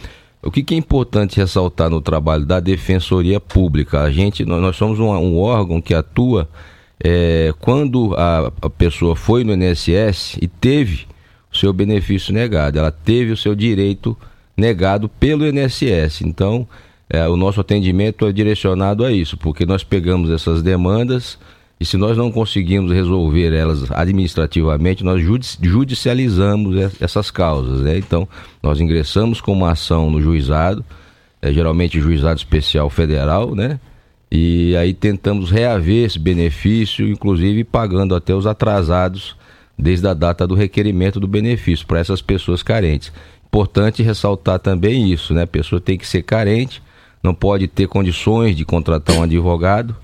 [0.47, 4.03] o que, que, é importante ressaltar no trabalho da Defensoria Pública?
[4.03, 6.49] A gente, nós, nós somos um, um, órgão que atua
[7.03, 11.07] é, quando a, a, pessoa foi no INSS e teve
[11.53, 14.17] o seu benefício negado, ela teve o seu direito
[14.57, 16.23] negado pelo INSS.
[16.23, 16.67] Então,
[17.11, 21.39] é, o nosso atendimento é direcionado a isso, porque nós pegamos essas demandas
[21.79, 25.23] e se nós não conseguimos resolver elas administrativamente, nós
[25.61, 27.83] judicializamos essas causas.
[27.83, 27.99] Né?
[27.99, 28.27] Então,
[28.63, 30.83] nós ingressamos com uma ação no juizado,
[31.43, 33.79] é, geralmente juizado especial federal, né?
[34.33, 39.37] E aí tentamos reaver esse benefício, inclusive pagando até os atrasados
[39.79, 43.13] desde a data do requerimento do benefício para essas pessoas carentes.
[43.47, 45.43] Importante ressaltar também isso, né?
[45.43, 46.83] A pessoa tem que ser carente,
[47.23, 49.95] não pode ter condições de contratar um advogado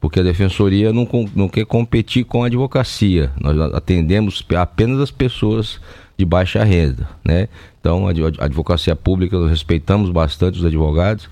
[0.00, 3.30] porque a defensoria não, não quer competir com a advocacia.
[3.40, 5.78] Nós atendemos apenas as pessoas
[6.16, 7.48] de baixa renda, né?
[7.80, 11.28] Então, a advocacia pública, nós respeitamos bastante os advogados,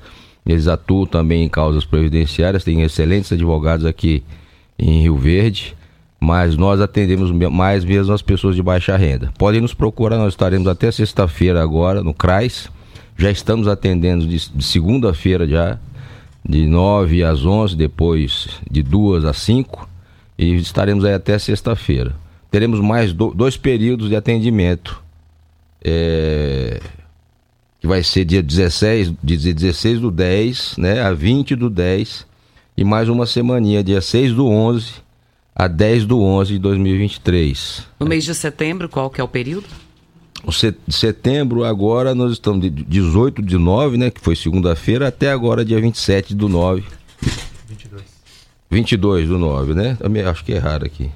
[0.47, 4.23] eles atuam também em causas previdenciárias, tem excelentes advogados aqui
[4.79, 5.77] em Rio Verde,
[6.19, 9.33] mas nós atendemos mais mesmo as pessoas de baixa renda.
[9.39, 12.71] Podem nos procurar, nós estaremos até sexta-feira agora no CRAS,
[13.17, 15.79] já estamos atendendo de, segunda-feira já,
[16.49, 19.89] de 9 às 11, depois de 2 às 5
[20.39, 22.15] e estaremos aí até sexta-feira.
[22.51, 25.03] Teremos mais do, dois períodos de atendimento.
[25.85, 26.81] É,
[27.81, 32.27] que vai ser dia 16, dia 16 do 10, né, a 20 do 10,
[32.77, 34.93] e mais uma semaninha, dia 6 do 11
[35.55, 37.87] a 10 do 11 de 2023.
[38.01, 39.67] No mês de setembro, qual que é o período?
[40.45, 40.53] O
[40.93, 45.81] setembro, agora nós estamos de 18 de 9, né, que foi segunda-feira, até agora dia
[45.81, 46.85] 27 do 9.
[47.69, 48.03] 22.
[48.71, 49.97] 22 do 9, né?
[50.01, 51.11] Também acho que é errado aqui.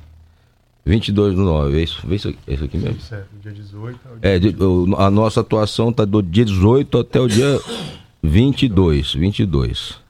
[0.85, 3.01] 22 do 9, é isso, é isso, é isso aqui mesmo?
[3.01, 7.29] Certo, dia 18 é, dia é, a nossa atuação está do dia 18 até o
[7.29, 7.61] dia
[8.21, 10.01] 22, 22.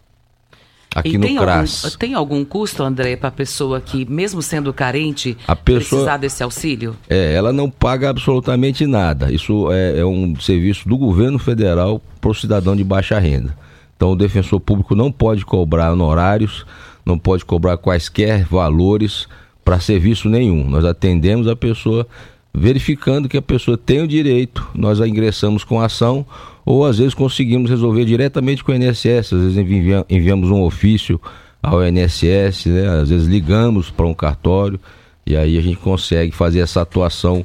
[0.95, 1.85] Aqui e no tem CRAS.
[1.85, 6.17] Algum, tem algum custo, André, para a pessoa que, mesmo sendo carente, a pessoa, precisar
[6.19, 6.97] desse auxílio?
[7.09, 9.33] É, ela não paga absolutamente nada.
[9.33, 13.57] Isso é, é um serviço do governo federal para o cidadão de baixa renda.
[13.97, 16.67] Então o defensor público não pode cobrar honorários,
[17.07, 19.27] não pode cobrar quaisquer valores
[19.65, 20.69] para serviço nenhum.
[20.69, 22.07] Nós atendemos a pessoa
[22.55, 26.27] verificando que a pessoa tem o direito, nós a ingressamos com ação
[26.65, 29.57] ou às vezes conseguimos resolver diretamente com o INSS, às vezes
[30.09, 31.21] enviamos um ofício
[31.63, 32.89] ao INSS, né?
[33.01, 34.79] às vezes ligamos para um cartório
[35.25, 37.45] e aí a gente consegue fazer essa atuação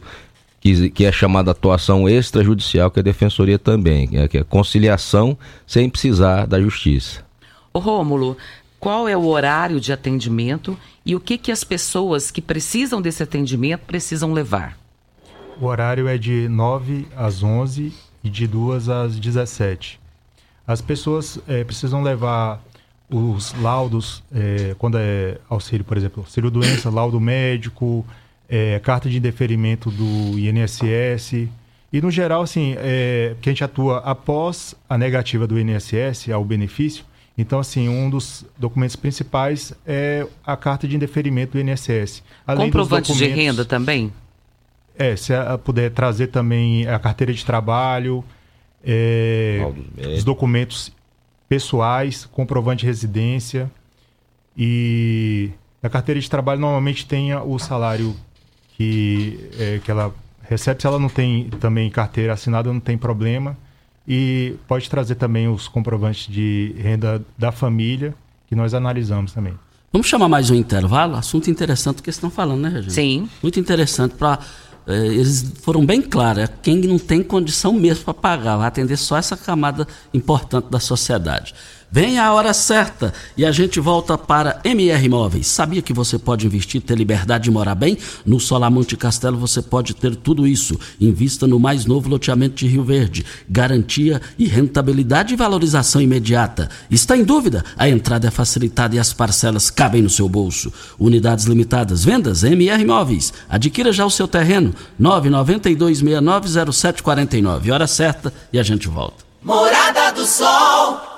[0.60, 5.38] que, que é chamada atuação extrajudicial, que é a defensoria também, que é, é conciliação
[5.66, 7.26] sem precisar da justiça.
[7.72, 8.36] Ô Rômulo,
[8.80, 13.24] qual é o horário de atendimento e o que, que as pessoas que precisam desse
[13.24, 14.78] atendimento precisam levar?
[15.60, 17.92] O horário é de 9 às 11
[18.24, 20.00] e de 2 às 17.
[20.68, 22.62] As pessoas é, precisam levar
[23.10, 28.06] os laudos, é, quando é auxílio, por exemplo, auxílio doença, laudo médico,
[28.50, 31.48] é, carta de indeferimento do INSS.
[31.92, 36.44] E, no geral, assim, é, que a gente atua após a negativa do INSS ao
[36.44, 37.06] benefício,
[37.38, 42.24] então, assim, um dos documentos principais é a carta de indeferimento do INSS.
[42.46, 44.12] Além Comprovante de renda também?
[44.98, 48.24] É, se a, puder trazer também a carteira de trabalho,
[48.84, 49.60] é,
[50.16, 50.92] os documentos
[51.48, 53.72] pessoais, comprovante de residência
[54.58, 58.16] e a carteira de trabalho normalmente tem o salário
[58.76, 60.82] que, é, que ela recebe.
[60.82, 63.58] Se ela não tem também carteira assinada, não tem problema.
[64.08, 68.16] E pode trazer também os comprovantes de renda da família,
[68.48, 69.54] que nós analisamos também.
[69.92, 71.16] Vamos chamar mais um intervalo?
[71.16, 72.90] Assunto interessante que estão falando, né, Regina?
[72.90, 73.30] Sim.
[73.42, 74.40] Muito interessante para
[74.88, 79.18] eles foram bem claros, é quem não tem condição mesmo para pagar, vai atender só
[79.18, 81.54] essa camada importante da sociedade.
[81.90, 85.48] Vem a hora certa e a gente volta para MR Imóveis.
[85.48, 87.98] Sabia que você pode investir, ter liberdade de morar bem?
[88.26, 90.78] No Solar Monte Castelo você pode ter tudo isso.
[91.00, 93.26] Invista no mais novo loteamento de Rio Verde.
[93.50, 96.70] Garantia e rentabilidade e valorização imediata.
[96.92, 97.64] Está em dúvida?
[97.78, 100.74] A entrada é facilitada e as parcelas cabem no seu bolso.
[101.00, 102.04] Unidades limitadas.
[102.04, 103.32] Vendas MR Imóveis.
[103.48, 104.76] Adquira já o seu terreno.
[105.02, 107.72] 992690749.
[107.72, 109.26] Hora certa e a gente volta.
[109.42, 111.16] Morada do Sol.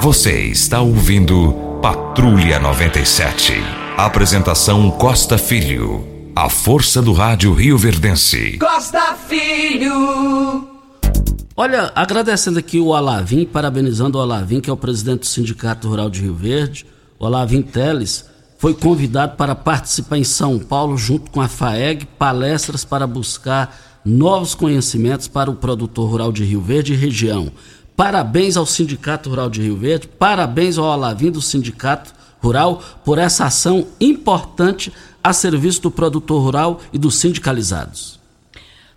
[0.00, 1.52] Você está ouvindo
[1.82, 3.52] Patrulha 97.
[3.96, 6.06] Apresentação Costa Filho.
[6.36, 8.58] A força do rádio Rio Verdense.
[8.58, 10.68] Costa Filho.
[11.56, 16.08] Olha, agradecendo aqui o Alavim, parabenizando o Alavim, que é o presidente do Sindicato Rural
[16.08, 16.86] de Rio Verde.
[17.18, 18.24] O Alavim Teles
[18.56, 24.54] foi convidado para participar em São Paulo, junto com a FAEG, palestras para buscar novos
[24.54, 27.52] conhecimentos para o produtor rural de Rio Verde e região.
[27.98, 33.46] Parabéns ao Sindicato Rural de Rio Verde, parabéns ao Alavim do Sindicato Rural por essa
[33.46, 38.20] ação importante a serviço do produtor rural e dos sindicalizados.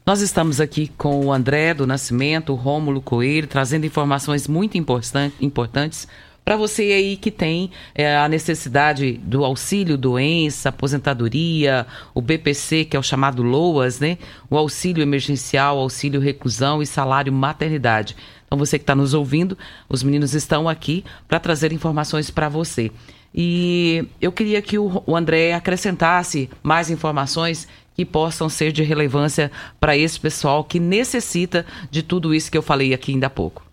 [0.05, 6.07] Nós estamos aqui com o André do Nascimento, o Rômulo Coelho, trazendo informações muito importantes
[6.45, 12.95] para você aí que tem é, a necessidade do auxílio doença, aposentadoria, o BPC, que
[12.95, 14.19] é o chamado LOAS, né?
[14.47, 18.15] O auxílio emergencial, auxílio reclusão e salário maternidade.
[18.51, 22.91] Então, você que está nos ouvindo, os meninos estão aqui para trazer informações para você.
[23.33, 29.95] E eu queria que o, André acrescentasse mais informações que possam ser de relevância para
[29.95, 33.65] esse pessoal que necessita de tudo isso que eu falei aqui ainda há pouco.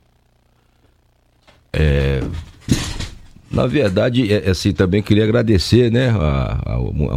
[1.73, 2.23] É,
[3.51, 7.17] na verdade, é, assim, também queria agradecer, né, a, a, a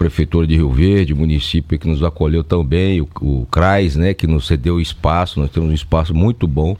[0.00, 4.26] Prefeitura de Rio Verde, município que nos acolheu tão bem, o, o CRAS, né, que
[4.26, 6.74] nos cedeu espaço, nós temos um espaço muito bom.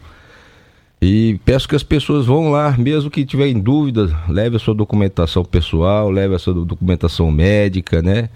[1.02, 4.74] E peço que as pessoas vão lá, mesmo que tiver em dúvida, leve a sua
[4.74, 8.30] documentação pessoal, leve a sua documentação médica, né?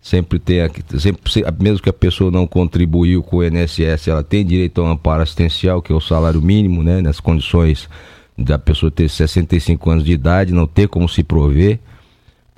[0.00, 1.20] Sempre tem aqui, sempre,
[1.60, 5.20] mesmo que a pessoa não contribuiu com o INSS, ela tem direito a um amparo
[5.20, 7.02] assistencial, que é o salário mínimo, né?
[7.02, 7.88] Nas condições
[8.38, 11.80] da pessoa ter 65 anos de idade, não ter como se prover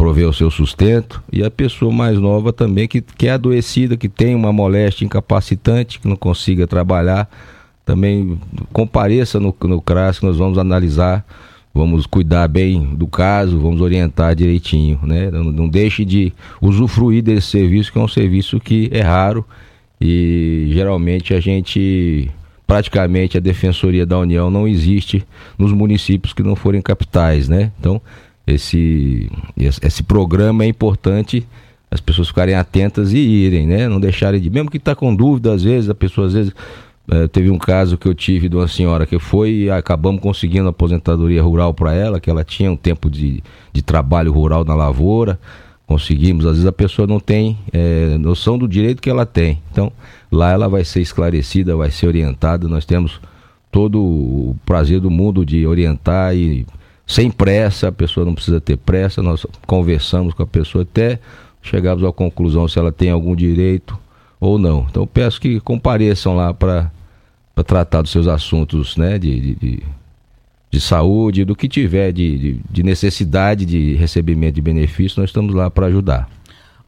[0.01, 4.09] prover o seu sustento, e a pessoa mais nova também que, que é adoecida, que
[4.09, 7.29] tem uma moléstia incapacitante, que não consiga trabalhar,
[7.85, 8.39] também
[8.73, 11.23] compareça no, no CRAS que nós vamos analisar,
[11.75, 15.31] vamos cuidar bem do caso, vamos orientar direitinho, né?
[15.31, 16.33] Não, não deixe de
[16.63, 19.45] usufruir desse serviço, que é um serviço que é raro
[20.01, 22.31] e geralmente a gente
[22.67, 25.27] praticamente a Defensoria da União não existe
[25.59, 27.71] nos municípios que não forem capitais, né?
[27.79, 28.01] Então,
[28.55, 31.47] esse, esse programa é importante
[31.91, 33.89] as pessoas ficarem atentas e irem, né?
[33.89, 34.49] Não deixarem de.
[34.49, 36.53] Mesmo que está com dúvida, às vezes, a pessoa às vezes.
[37.13, 40.69] É, teve um caso que eu tive de uma senhora que foi e acabamos conseguindo
[40.69, 43.43] aposentadoria rural para ela, que ela tinha um tempo de,
[43.73, 45.37] de trabalho rural na lavoura.
[45.89, 49.61] Conseguimos, às vezes a pessoa não tem é, noção do direito que ela tem.
[49.73, 49.91] Então,
[50.31, 52.69] lá ela vai ser esclarecida, vai ser orientada.
[52.69, 53.21] Nós temos
[53.73, 56.65] todo o prazer do mundo de orientar e
[57.11, 61.19] sem pressa, a pessoa não precisa ter pressa, nós conversamos com a pessoa até
[61.61, 63.99] chegarmos à conclusão se ela tem algum direito
[64.39, 64.87] ou não.
[64.89, 66.89] Então peço que compareçam lá para
[67.67, 69.83] tratar dos seus assuntos né, de, de,
[70.71, 75.53] de saúde, do que tiver de, de, de necessidade de recebimento de benefício, nós estamos
[75.53, 76.31] lá para ajudar.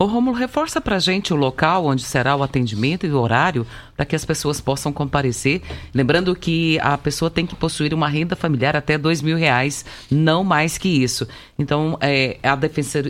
[0.03, 3.65] Ô Romulo, reforça para gente o local onde será o atendimento e o horário
[3.97, 5.63] para que as pessoas possam comparecer.
[5.95, 10.43] Lembrando que a pessoa tem que possuir uma renda familiar até dois mil reais, não
[10.43, 11.29] mais que isso.
[11.57, 12.57] Então, é a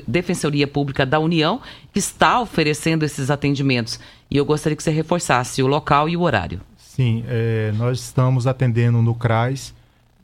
[0.07, 1.62] Defensoria Pública da União
[1.95, 3.99] que está oferecendo esses atendimentos.
[4.30, 6.61] E eu gostaria que você reforçasse o local e o horário.
[6.76, 9.72] Sim, é, nós estamos atendendo no CRAS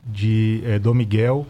[0.05, 1.47] de é, Dom Miguel,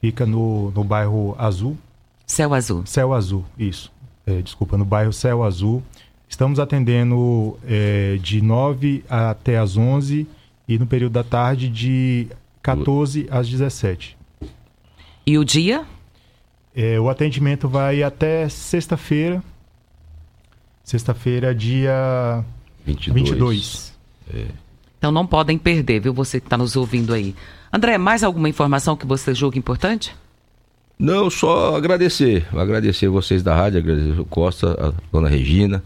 [0.00, 1.76] fica no, no bairro Azul.
[2.24, 2.86] Céu Azul.
[2.86, 3.90] Céu Azul, isso
[4.26, 5.82] é, desculpa, no bairro Céu Azul.
[6.28, 10.26] Estamos atendendo é, de 9 até as 11
[10.68, 12.28] e no período da tarde de
[12.62, 14.16] 14 às 17.
[15.26, 15.84] E o dia?
[16.74, 19.42] É, o atendimento vai até sexta-feira.
[20.84, 22.44] Sexta-feira, dia
[22.84, 23.30] 22.
[23.30, 23.98] 22.
[24.32, 24.46] É.
[24.98, 26.12] Então não podem perder, viu?
[26.12, 27.34] Você que está nos ouvindo aí.
[27.72, 30.14] André, mais alguma informação que você julga importante?
[31.00, 32.44] Não, só agradecer.
[32.52, 35.82] Agradecer vocês da rádio, agradecer o Costa, a dona Regina.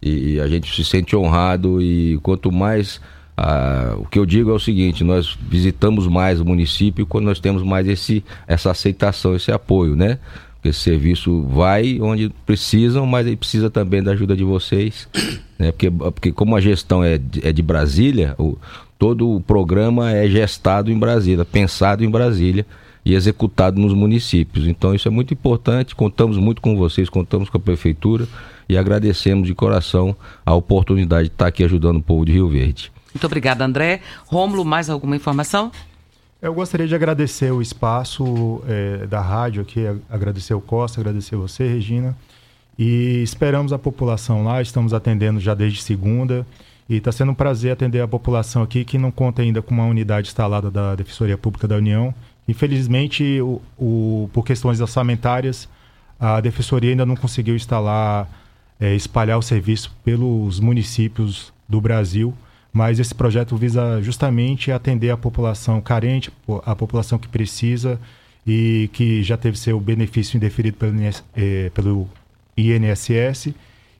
[0.00, 3.00] E a gente se sente honrado e quanto mais.
[3.36, 7.40] Ah, o que eu digo é o seguinte, nós visitamos mais o município quando nós
[7.40, 10.18] temos mais esse, essa aceitação, esse apoio, né?
[10.54, 15.08] Porque esse serviço vai onde precisam, mas ele precisa também da ajuda de vocês,
[15.58, 15.72] né?
[15.72, 18.56] Porque, porque como a gestão é de, é de Brasília, o,
[18.96, 22.64] todo o programa é gestado em Brasília, pensado em Brasília
[23.04, 24.66] e executado nos municípios.
[24.66, 28.26] Então isso é muito importante, contamos muito com vocês, contamos com a prefeitura
[28.68, 32.92] e agradecemos de coração a oportunidade de estar aqui ajudando o povo de Rio Verde.
[33.12, 34.00] Muito obrigada, André.
[34.26, 35.70] Rômulo, mais alguma informação?
[36.40, 39.80] Eu gostaria de agradecer o espaço é, da rádio aqui,
[40.10, 42.16] agradecer o Costa, agradecer você, Regina.
[42.78, 46.46] E esperamos a população lá, estamos atendendo já desde segunda.
[46.88, 49.86] E está sendo um prazer atender a população aqui que não conta ainda com uma
[49.86, 52.12] unidade instalada da Defensoria Pública da União.
[52.46, 55.68] Infelizmente, o, o, por questões orçamentárias,
[56.18, 58.28] a Defensoria ainda não conseguiu instalar,
[58.80, 62.34] é, espalhar o serviço pelos municípios do Brasil,
[62.72, 66.32] mas esse projeto visa justamente atender a população carente,
[66.64, 68.00] a população que precisa
[68.46, 70.94] e que já teve seu benefício indeferido pelo,
[71.36, 72.08] é, pelo
[72.56, 73.54] INSS.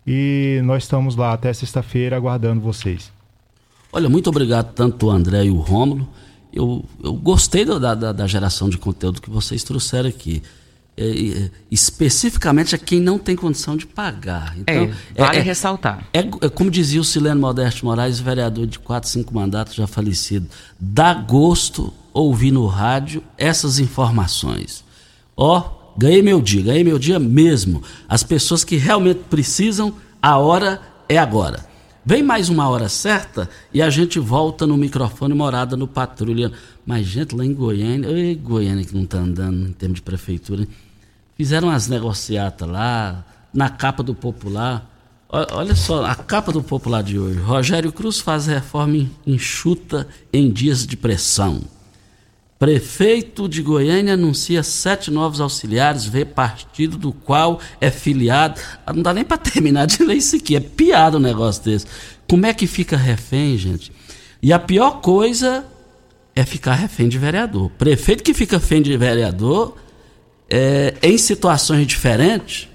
[0.07, 3.12] E nós estamos lá até sexta-feira aguardando vocês.
[3.93, 6.09] Olha, muito obrigado tanto o André e o Rômulo
[6.53, 10.43] eu, eu gostei da, da, da, geração de conteúdo que vocês trouxeram aqui.
[10.95, 14.55] É, é, especificamente a quem não tem condição de pagar.
[14.59, 16.07] Então, é, vale é, é ressaltar.
[16.13, 20.47] É, é, como dizia o Sileno Modesto Moraes, vereador de 4, 5 mandatos, já falecido.
[20.79, 24.85] Dá gosto ouvir no rádio essas informações.
[25.35, 27.83] Ó, oh, ganhei meu dia, ganhei meu dia mesmo.
[28.07, 30.79] As pessoas que realmente precisam, a hora
[31.09, 31.72] é agora.
[32.05, 36.51] Vem mais uma hora certa e a gente volta no microfone morada no patrulha.
[36.85, 40.67] Mas, gente, lá em Goiânia, Goiânia que não está andando em termos de prefeitura,
[41.37, 43.25] fizeram as negociatas lá,
[43.55, 44.91] na capa do Popular.
[45.29, 47.39] Olha só, a capa do Popular de hoje.
[47.39, 51.63] Rogério Cruz faz reforma enxuta em dias de pressão.
[52.63, 58.61] Prefeito de Goiânia anuncia sete novos auxiliares, vê partido do qual é filiado.
[58.87, 61.87] Ah, não dá nem para terminar de ler isso aqui, é piada um negócio desse.
[62.31, 63.91] Como é que fica refém, gente?
[64.41, 65.67] E a pior coisa
[66.37, 67.69] é ficar refém de vereador.
[67.71, 69.77] Prefeito que fica refém de vereador,
[70.49, 72.69] é, em situações diferentes,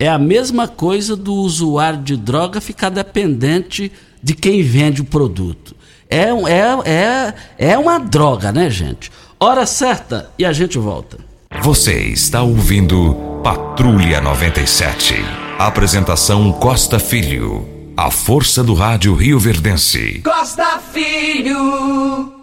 [0.00, 5.71] é a mesma coisa do usuário de droga ficar dependente de quem vende o produto.
[6.12, 9.10] É, é, é, é uma droga, né, gente?
[9.40, 11.16] Hora certa e a gente volta.
[11.62, 15.14] Você está ouvindo Patrulha 97.
[15.58, 17.66] Apresentação Costa Filho.
[17.96, 20.20] A força do rádio Rio Verdense.
[20.22, 22.41] Costa Filho.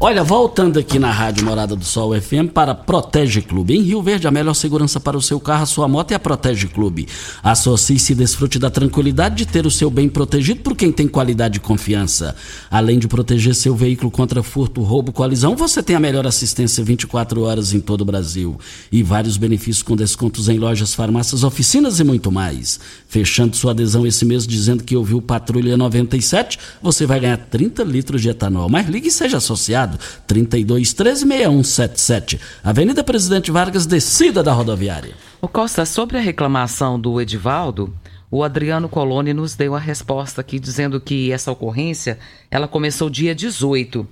[0.00, 3.74] Olha, voltando aqui na Rádio Morada do Sol FM para Protege Clube.
[3.74, 6.20] Em Rio Verde, a melhor segurança para o seu carro, a sua moto é a
[6.20, 7.08] Protege Clube.
[7.42, 11.56] Associe-se e desfrute da tranquilidade de ter o seu bem protegido por quem tem qualidade
[11.56, 12.36] e confiança.
[12.70, 17.42] Além de proteger seu veículo contra furto, roubo, colisão, você tem a melhor assistência 24
[17.42, 18.56] horas em todo o Brasil.
[18.92, 22.78] E vários benefícios com descontos em lojas, farmácias, oficinas e muito mais.
[23.08, 28.22] Fechando sua adesão esse mês dizendo que ouviu Patrulha 97, você vai ganhar 30 litros
[28.22, 28.68] de etanol.
[28.68, 29.87] Mas ligue e seja associado.
[30.26, 32.40] 32 136177.
[32.62, 35.14] Avenida Presidente Vargas, descida da rodoviária.
[35.40, 37.94] O Costa, sobre a reclamação do Edivaldo,
[38.30, 42.18] o Adriano Coloni nos deu a resposta aqui dizendo que essa ocorrência
[42.50, 44.06] ela começou dia 18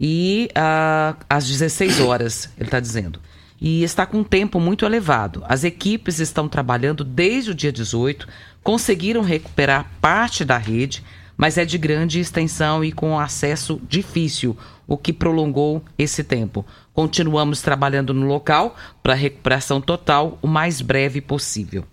[0.00, 3.20] e ah, às 16 horas, ele está dizendo.
[3.60, 5.44] E está com um tempo muito elevado.
[5.48, 8.26] As equipes estão trabalhando desde o dia 18,
[8.64, 11.04] conseguiram recuperar parte da rede,
[11.36, 14.56] mas é de grande extensão e com acesso difícil,
[14.86, 16.64] o que prolongou esse tempo.
[16.92, 21.84] Continuamos trabalhando no local para recuperação total o mais breve possível.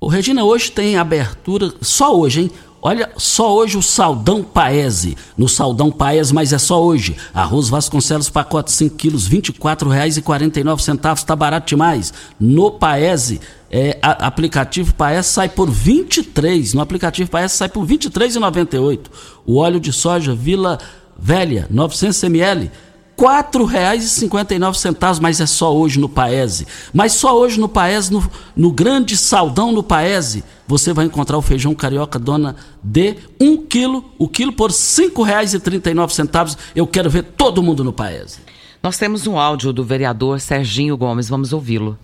[0.00, 2.50] O Regina, hoje tem abertura, só hoje, hein?
[2.86, 5.16] Olha, só hoje o Saldão Paese.
[5.38, 7.16] No Saldão Paese, mas é só hoje.
[7.32, 11.24] Arroz Vasconcelos, pacote 5 quilos, R$ 24,49.
[11.24, 12.12] Tá barato demais.
[12.38, 16.74] No Paese, é, a, aplicativo Paese sai por 23.
[16.74, 19.00] No aplicativo Paese sai por R$ 23,98.
[19.46, 20.78] O óleo de soja Vila
[21.18, 22.70] Velha, 900 ml,
[23.16, 26.66] R$ 4,59, mas é só hoje no Paese.
[26.92, 31.42] Mas só hoje no Paese, no, no grande saldão no Paese, você vai encontrar o
[31.42, 36.56] feijão carioca Dona D, 1 um quilo, o quilo por R$ 5,39.
[36.74, 38.40] Eu quero ver todo mundo no Paese.
[38.82, 41.96] Nós temos um áudio do vereador Serginho Gomes, vamos ouvi-lo.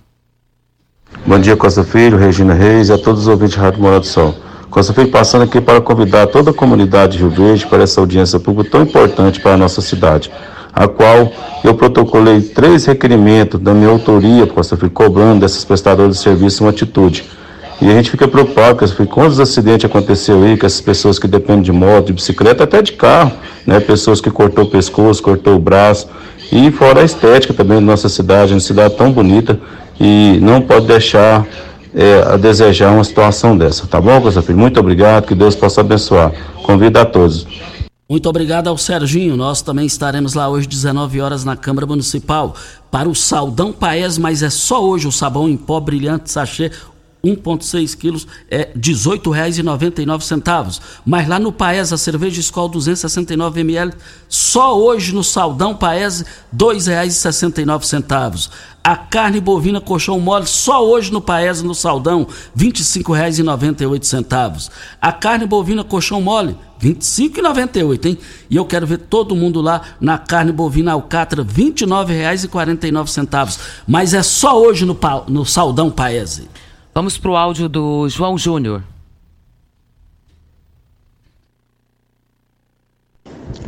[1.26, 4.06] Bom dia, Costa Filho, Regina Reis e a todos os ouvintes da Rádio Morado do
[4.06, 4.34] Sol.
[4.94, 8.70] Filho passando aqui para convidar toda a comunidade de Rio Verde para essa audiência pública
[8.70, 10.30] tão importante para a nossa cidade,
[10.72, 11.32] a qual
[11.64, 16.70] eu protocolei três requerimentos da minha autoria, Costa Filho, cobrando desses prestadores de serviço uma
[16.70, 17.24] atitude.
[17.82, 21.62] E a gente fica preocupado, Filho, quantos acidentes aconteceu aí com essas pessoas que dependem
[21.62, 23.32] de moto, de bicicleta, até de carro,
[23.66, 23.80] né?
[23.80, 26.06] Pessoas que cortou o pescoço, cortou o braço,
[26.52, 29.58] e fora a estética também da nossa cidade, uma cidade tão bonita,
[29.98, 31.46] e não pode deixar
[31.94, 34.58] é, a desejar uma situação dessa, tá bom, Costa Filho?
[34.58, 36.32] Muito obrigado, que Deus possa abençoar.
[36.62, 37.46] Convido a todos.
[38.08, 39.36] Muito obrigado ao Serginho.
[39.36, 42.56] Nós também estaremos lá hoje, 19 horas, na Câmara Municipal,
[42.90, 46.72] para o Saldão Paes, mas é só hoje o sabão em pó brilhante sachê
[47.24, 50.80] 1,6 quilos é R$ 18,99.
[51.04, 53.92] Mas lá no Paes, a cerveja Skol 269 ml,
[54.28, 58.48] só hoje no Saldão Paes, R$ 2,69.
[58.82, 64.70] A carne bovina colchão mole, só hoje no Paes, no Saldão, R$ 25,98.
[64.98, 68.16] A carne bovina colchão mole, R$ 25,98, hein?
[68.48, 73.58] E eu quero ver todo mundo lá na carne bovina alcatra, R$ 29,49.
[73.86, 74.98] Mas é só hoje no,
[75.28, 76.48] no Saldão Paese.
[76.92, 78.82] Vamos para o áudio do João Júnior.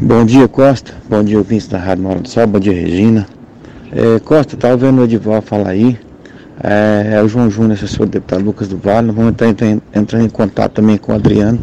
[0.00, 0.92] Bom dia, Costa.
[1.08, 2.46] Bom dia, ouvintes da Rádio Mora do Sol.
[2.48, 3.24] Bom dia, Regina.
[3.92, 5.96] É, Costa, estava vendo o Edival falar aí.
[6.64, 9.12] É, é, o João Júnior, assessor do deputado Lucas do Vale.
[9.12, 11.60] Vamos entrar, entrar em contato também com o Adriano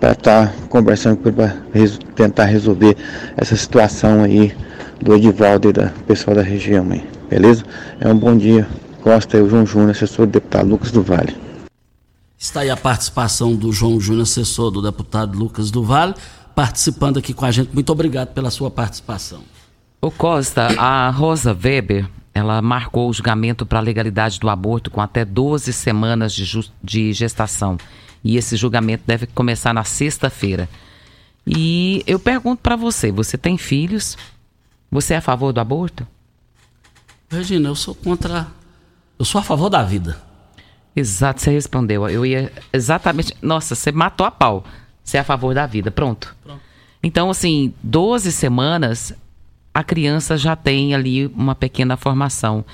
[0.00, 2.96] para estar tá conversando para res, tentar resolver
[3.36, 4.52] essa situação aí
[5.00, 7.04] do Edivaldo e do pessoal da região aí.
[7.30, 7.62] Beleza?
[8.00, 8.66] É um bom dia.
[9.02, 11.36] Costa e o João Júnior, assessor do deputado Lucas do Vale.
[12.38, 16.14] Está aí a participação do João Júnior, assessor do deputado Lucas do Vale,
[16.54, 17.74] participando aqui com a gente.
[17.74, 19.42] Muito obrigado pela sua participação.
[20.00, 25.00] O Costa, a Rosa Weber, ela marcou o julgamento para a legalidade do aborto com
[25.00, 27.76] até 12 semanas de, de gestação.
[28.22, 30.68] E esse julgamento deve começar na sexta-feira.
[31.44, 34.16] E eu pergunto para você: você tem filhos?
[34.90, 36.06] Você é a favor do aborto?
[37.28, 38.46] Regina, eu sou contra
[39.22, 40.18] eu sou a favor da vida.
[40.96, 42.08] Exato, você respondeu.
[42.08, 43.32] Eu ia exatamente.
[43.40, 44.64] Nossa, você matou a pau.
[45.04, 45.92] Você é a favor da vida.
[45.92, 46.34] Pronto.
[46.42, 46.60] Pronto.
[47.00, 49.14] Então, assim, 12 semanas,
[49.72, 52.64] a criança já tem ali uma pequena formação.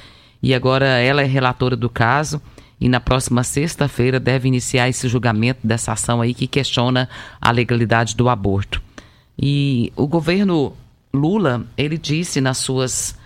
[0.42, 2.40] E agora ela é relatora do caso.
[2.80, 8.16] E na próxima sexta-feira deve iniciar esse julgamento dessa ação aí que questiona a legalidade
[8.16, 8.80] do aborto.
[9.38, 10.72] E o governo
[11.12, 13.18] Lula, ele disse nas suas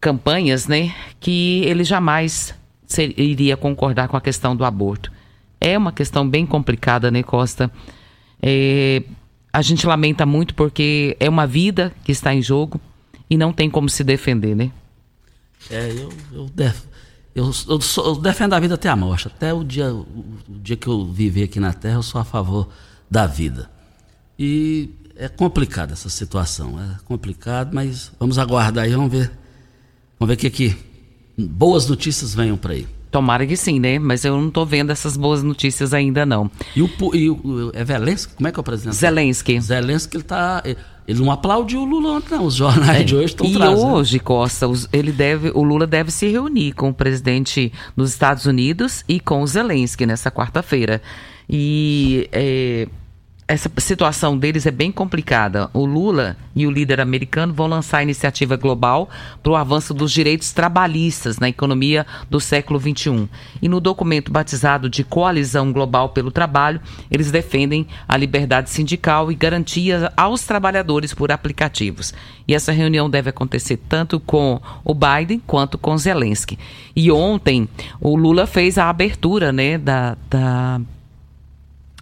[0.00, 2.54] campanhas, né, que ele jamais
[3.16, 5.12] iria concordar com a questão do aborto.
[5.60, 7.70] É uma questão bem complicada, né, Costa?
[8.40, 9.02] É,
[9.52, 12.80] a gente lamenta muito porque é uma vida que está em jogo
[13.28, 14.70] e não tem como se defender, né?
[15.70, 16.82] É, eu, eu, def,
[17.34, 19.26] eu, eu, sou, eu, defendo a vida até a morte.
[19.26, 20.06] Até o dia, o,
[20.48, 22.68] o dia que eu viver aqui na Terra, eu sou a favor
[23.10, 23.68] da vida.
[24.38, 26.78] E é complicada essa situação.
[26.80, 29.30] É complicado, mas vamos aguardar aí, vamos ver.
[30.18, 30.76] Vamos ver o que, que
[31.36, 32.86] boas notícias venham para aí.
[33.10, 33.98] Tomara que sim, né?
[33.98, 36.50] Mas eu não estou vendo essas boas notícias ainda, não.
[36.76, 38.34] E o, e o é Zelensky?
[38.34, 38.96] Como é que é o presidente?
[38.96, 39.60] Zelensky.
[39.60, 40.62] Zelensky, ele tá.
[41.06, 42.44] Ele não aplaudiu o Lula ontem, não.
[42.44, 43.04] Os jornais é.
[43.04, 43.86] de hoje estão E trazendo.
[43.86, 49.04] hoje, Costa, ele deve, o Lula deve se reunir com o presidente dos Estados Unidos
[49.08, 51.00] e com o Zelensky nessa quarta-feira.
[51.48, 52.86] E é,
[53.48, 55.70] essa situação deles é bem complicada.
[55.72, 59.08] O Lula e o líder americano vão lançar a iniciativa global
[59.42, 63.26] para o avanço dos direitos trabalhistas na economia do século XXI.
[63.62, 66.78] E no documento batizado de Coalizão Global pelo Trabalho,
[67.10, 72.12] eles defendem a liberdade sindical e garantia aos trabalhadores por aplicativos.
[72.46, 76.58] E essa reunião deve acontecer tanto com o Biden quanto com Zelensky.
[76.94, 77.66] E ontem
[77.98, 80.80] o Lula fez a abertura né, da, da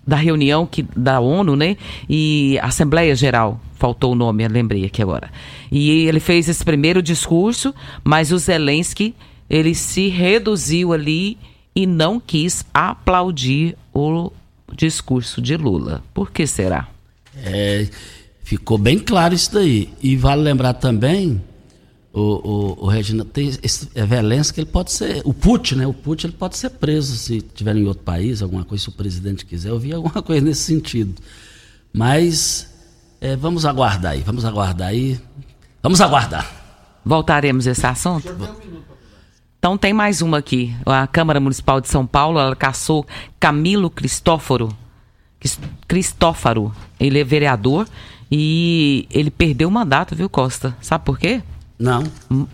[0.07, 1.77] da reunião que, da ONU, né?
[2.09, 5.31] E Assembleia Geral, faltou o nome, lembrei aqui agora.
[5.71, 9.15] E ele fez esse primeiro discurso, mas o Zelensky,
[9.51, 11.37] ele se reduziu ali
[11.75, 14.33] e não quis aplaudir o
[14.75, 16.03] discurso de Lula.
[16.15, 16.89] Por que será?
[17.45, 17.87] É,
[18.43, 19.91] ficou bem claro isso daí.
[20.03, 21.41] E vale lembrar também
[22.17, 22.21] o,
[22.81, 25.87] o, o Regina tem esse é Velensky, ele pode ser o Putin, né?
[25.87, 28.93] O Putin ele pode ser preso se tiver em outro país, alguma coisa se o
[28.93, 29.69] presidente quiser.
[29.69, 31.15] Eu vi alguma coisa nesse sentido.
[31.93, 32.73] Mas
[33.21, 35.21] é, vamos aguardar aí, vamos aguardar aí,
[35.83, 36.51] vamos aguardar.
[37.05, 38.35] Voltaremos a esse assunto.
[39.59, 40.75] Então tem mais uma aqui.
[40.87, 43.07] A Câmara Municipal de São Paulo ela caçou
[43.39, 44.75] Camilo Cristóforo.
[45.87, 46.75] Cristófaro.
[46.99, 47.87] Ele é vereador
[48.33, 50.75] e ele perdeu o mandato, viu, Costa?
[50.81, 51.43] Sabe por quê?
[51.79, 52.05] Não.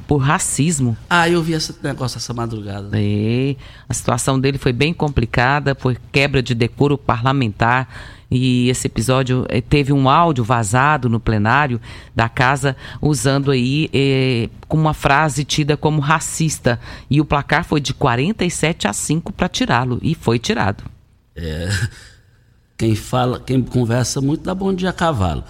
[0.07, 0.97] Por racismo.
[1.09, 2.91] Ah, eu vi esse negócio essa madrugada.
[2.95, 3.55] É,
[3.89, 7.89] a situação dele foi bem complicada, por quebra de decoro parlamentar.
[8.35, 11.79] E esse episódio eh, teve um áudio vazado no plenário
[12.17, 16.81] da casa, usando aí eh, com uma frase tida como racista.
[17.11, 19.99] E o placar foi de 47 a 5 para tirá-lo.
[20.01, 20.83] E foi tirado.
[21.37, 21.69] É.
[22.79, 25.45] Quem fala, quem conversa muito dá bom dia a cavalo.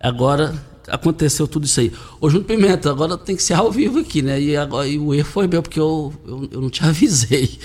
[0.00, 0.54] Agora,
[0.90, 1.92] aconteceu tudo isso aí.
[2.20, 4.40] Ô, Júnior Pimenta, agora tem que ser ao vivo aqui, né?
[4.40, 7.58] E, agora, e o erro foi meu, porque eu, eu, eu não te avisei.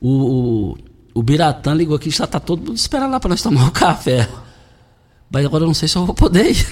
[0.00, 0.78] O, o,
[1.14, 3.70] o Biratã ligou aqui, já tá todo mundo esperando lá para nós tomar o um
[3.70, 4.28] café.
[5.30, 6.66] Mas agora eu não sei se eu vou poder ir.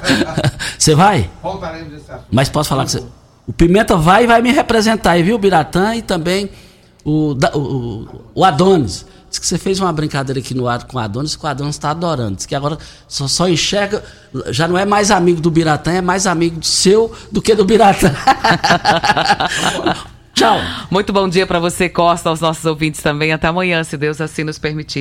[0.78, 1.30] Você vai?
[1.42, 2.24] Voltaremos assunto.
[2.30, 3.02] Mas posso falar que você...
[3.46, 6.48] O Pimenta vai e vai me representar aí, viu, Biratã e também
[7.04, 9.04] o, o, o Adonis.
[9.32, 11.76] Diz que você fez uma brincadeira aqui no ar com o Adonis, que o Adonis
[11.76, 12.36] está adorando.
[12.36, 12.76] Diz que agora
[13.08, 14.04] só, só, enxerga,
[14.50, 18.12] já não é mais amigo do Biratã, é mais amigo seu do que do Biratã.
[20.34, 20.58] Tchau.
[20.90, 23.32] Muito bom dia para você, Costa, aos nossos ouvintes também.
[23.32, 25.00] Até amanhã, se Deus assim nos permitir.